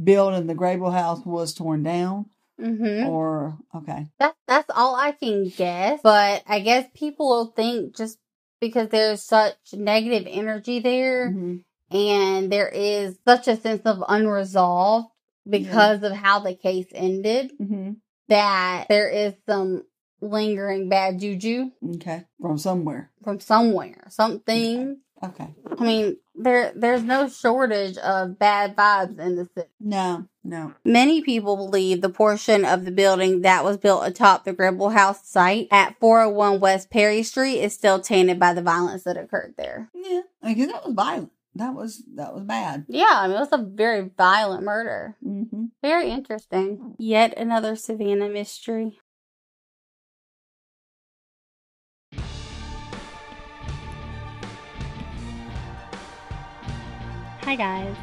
built 0.02 0.34
and 0.34 0.48
the 0.48 0.54
Gribble 0.54 0.90
house 0.90 1.24
was 1.24 1.54
torn 1.54 1.82
down. 1.82 2.26
Mm-hmm. 2.60 3.06
Or 3.08 3.58
okay, 3.74 4.06
That 4.18 4.34
that's 4.48 4.70
all 4.74 4.94
I 4.96 5.12
can 5.12 5.48
guess. 5.50 6.00
But 6.02 6.42
I 6.46 6.60
guess 6.60 6.88
people 6.94 7.28
will 7.28 7.46
think 7.48 7.94
just 7.94 8.18
because 8.62 8.88
there's 8.88 9.22
such 9.22 9.56
negative 9.74 10.26
energy 10.30 10.78
there 10.80 11.30
Mhm. 11.32 11.64
and 11.90 12.50
there 12.50 12.68
is 12.68 13.18
such 13.26 13.46
a 13.48 13.56
sense 13.56 13.82
of 13.84 14.02
unresolved 14.08 15.08
because 15.48 16.02
of 16.02 16.12
how 16.12 16.38
the 16.38 16.54
case 16.54 16.86
ended 16.94 17.52
Mhm. 17.60 17.96
that 18.28 18.86
there 18.88 19.10
is 19.10 19.34
some 19.46 19.84
lingering 20.22 20.88
bad 20.88 21.18
juju 21.20 21.70
okay, 21.96 22.24
from 22.40 22.56
somewhere. 22.56 23.12
from 23.22 23.38
somewhere. 23.40 24.04
Something 24.08 25.00
Okay, 25.22 25.48
I 25.78 25.84
mean, 25.84 26.16
there 26.38 26.72
there's 26.74 27.02
no 27.02 27.28
shortage 27.28 27.96
of 27.98 28.38
bad 28.38 28.76
vibes 28.76 29.18
in 29.18 29.36
the 29.36 29.48
city. 29.54 29.68
no, 29.80 30.26
no. 30.44 30.74
Many 30.84 31.22
people 31.22 31.56
believe 31.56 32.00
the 32.00 32.08
portion 32.08 32.64
of 32.64 32.84
the 32.84 32.92
building 32.92 33.40
that 33.42 33.64
was 33.64 33.76
built 33.76 34.06
atop 34.06 34.44
the 34.44 34.52
Gribble 34.52 34.90
House 34.90 35.26
site 35.26 35.68
at 35.70 35.98
401 35.98 36.60
West 36.60 36.90
Perry 36.90 37.22
Street 37.22 37.60
is 37.60 37.74
still 37.74 38.00
tainted 38.00 38.38
by 38.38 38.54
the 38.54 38.62
violence 38.62 39.04
that 39.04 39.16
occurred 39.16 39.54
there. 39.56 39.90
Yeah, 39.94 40.22
because 40.42 40.68
that 40.68 40.84
was 40.84 40.94
violent. 40.94 41.32
That 41.56 41.74
was 41.74 42.02
that 42.16 42.34
was 42.34 42.42
bad. 42.44 42.84
Yeah, 42.88 43.06
I 43.10 43.26
mean, 43.28 43.36
it 43.36 43.40
was 43.40 43.48
a 43.52 43.58
very 43.58 44.10
violent 44.16 44.62
murder. 44.62 45.16
Mm-hmm. 45.26 45.64
Very 45.82 46.10
interesting. 46.10 46.94
Yet 46.98 47.36
another 47.38 47.76
Savannah 47.76 48.28
mystery. 48.28 49.00
Hi, 57.46 57.54
guys. 57.54 57.94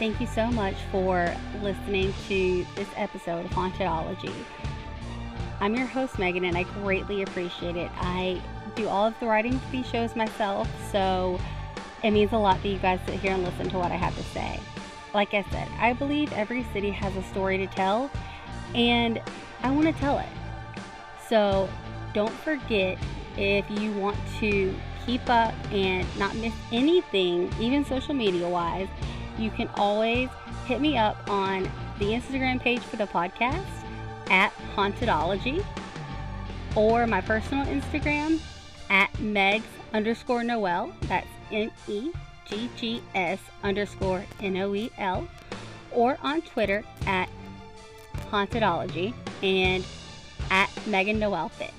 Thank 0.00 0.20
you 0.20 0.26
so 0.26 0.50
much 0.50 0.74
for 0.90 1.32
listening 1.62 2.12
to 2.26 2.66
this 2.74 2.88
episode 2.96 3.44
of 3.44 3.52
Hauntedology. 3.52 4.34
I'm 5.60 5.76
your 5.76 5.86
host, 5.86 6.18
Megan, 6.18 6.46
and 6.46 6.58
I 6.58 6.64
greatly 6.64 7.22
appreciate 7.22 7.76
it. 7.76 7.92
I 7.94 8.42
do 8.74 8.88
all 8.88 9.06
of 9.06 9.14
the 9.20 9.26
writing 9.28 9.60
for 9.60 9.70
these 9.70 9.86
shows 9.86 10.16
myself, 10.16 10.68
so 10.90 11.38
it 12.02 12.10
means 12.10 12.32
a 12.32 12.36
lot 12.36 12.60
that 12.64 12.68
you 12.68 12.78
guys 12.78 12.98
sit 13.06 13.20
here 13.20 13.30
and 13.30 13.44
listen 13.44 13.68
to 13.68 13.78
what 13.78 13.92
I 13.92 13.96
have 13.96 14.16
to 14.16 14.24
say. 14.24 14.58
Like 15.14 15.32
I 15.32 15.44
said, 15.52 15.68
I 15.78 15.92
believe 15.92 16.32
every 16.32 16.64
city 16.72 16.90
has 16.90 17.14
a 17.14 17.22
story 17.22 17.56
to 17.58 17.68
tell, 17.68 18.10
and 18.74 19.22
I 19.62 19.70
want 19.70 19.86
to 19.86 19.92
tell 19.92 20.18
it. 20.18 20.26
So 21.28 21.68
don't 22.14 22.34
forget 22.40 22.98
if 23.36 23.70
you 23.70 23.92
want 23.92 24.16
to 24.40 24.74
keep 25.10 25.28
up 25.28 25.52
and 25.72 26.06
not 26.18 26.36
miss 26.36 26.54
anything, 26.70 27.52
even 27.58 27.84
social 27.84 28.14
media 28.14 28.48
wise, 28.48 28.86
you 29.38 29.50
can 29.50 29.68
always 29.74 30.28
hit 30.66 30.80
me 30.80 30.96
up 30.96 31.28
on 31.28 31.64
the 31.98 32.06
Instagram 32.06 32.60
page 32.60 32.80
for 32.80 32.96
the 32.96 33.06
podcast 33.06 33.66
at 34.30 34.52
Hauntedology 34.76 35.64
or 36.76 37.08
my 37.08 37.20
personal 37.20 37.66
Instagram 37.66 38.38
at 38.88 39.10
Meggs 39.18 39.66
underscore 39.92 40.44
Noel. 40.44 40.92
That's 41.02 41.26
M 41.50 41.72
E 41.88 42.12
G 42.48 42.70
G 42.76 43.02
S 43.12 43.40
underscore 43.64 44.24
N 44.40 44.56
O 44.58 44.72
E 44.76 44.92
L. 44.96 45.26
Or 45.90 46.18
on 46.22 46.40
Twitter 46.42 46.84
at 47.08 47.28
Hauntedology 48.30 49.12
and 49.42 49.84
at 50.52 50.70
Megan 50.86 51.18
Noel 51.18 51.48
Fit. 51.48 51.74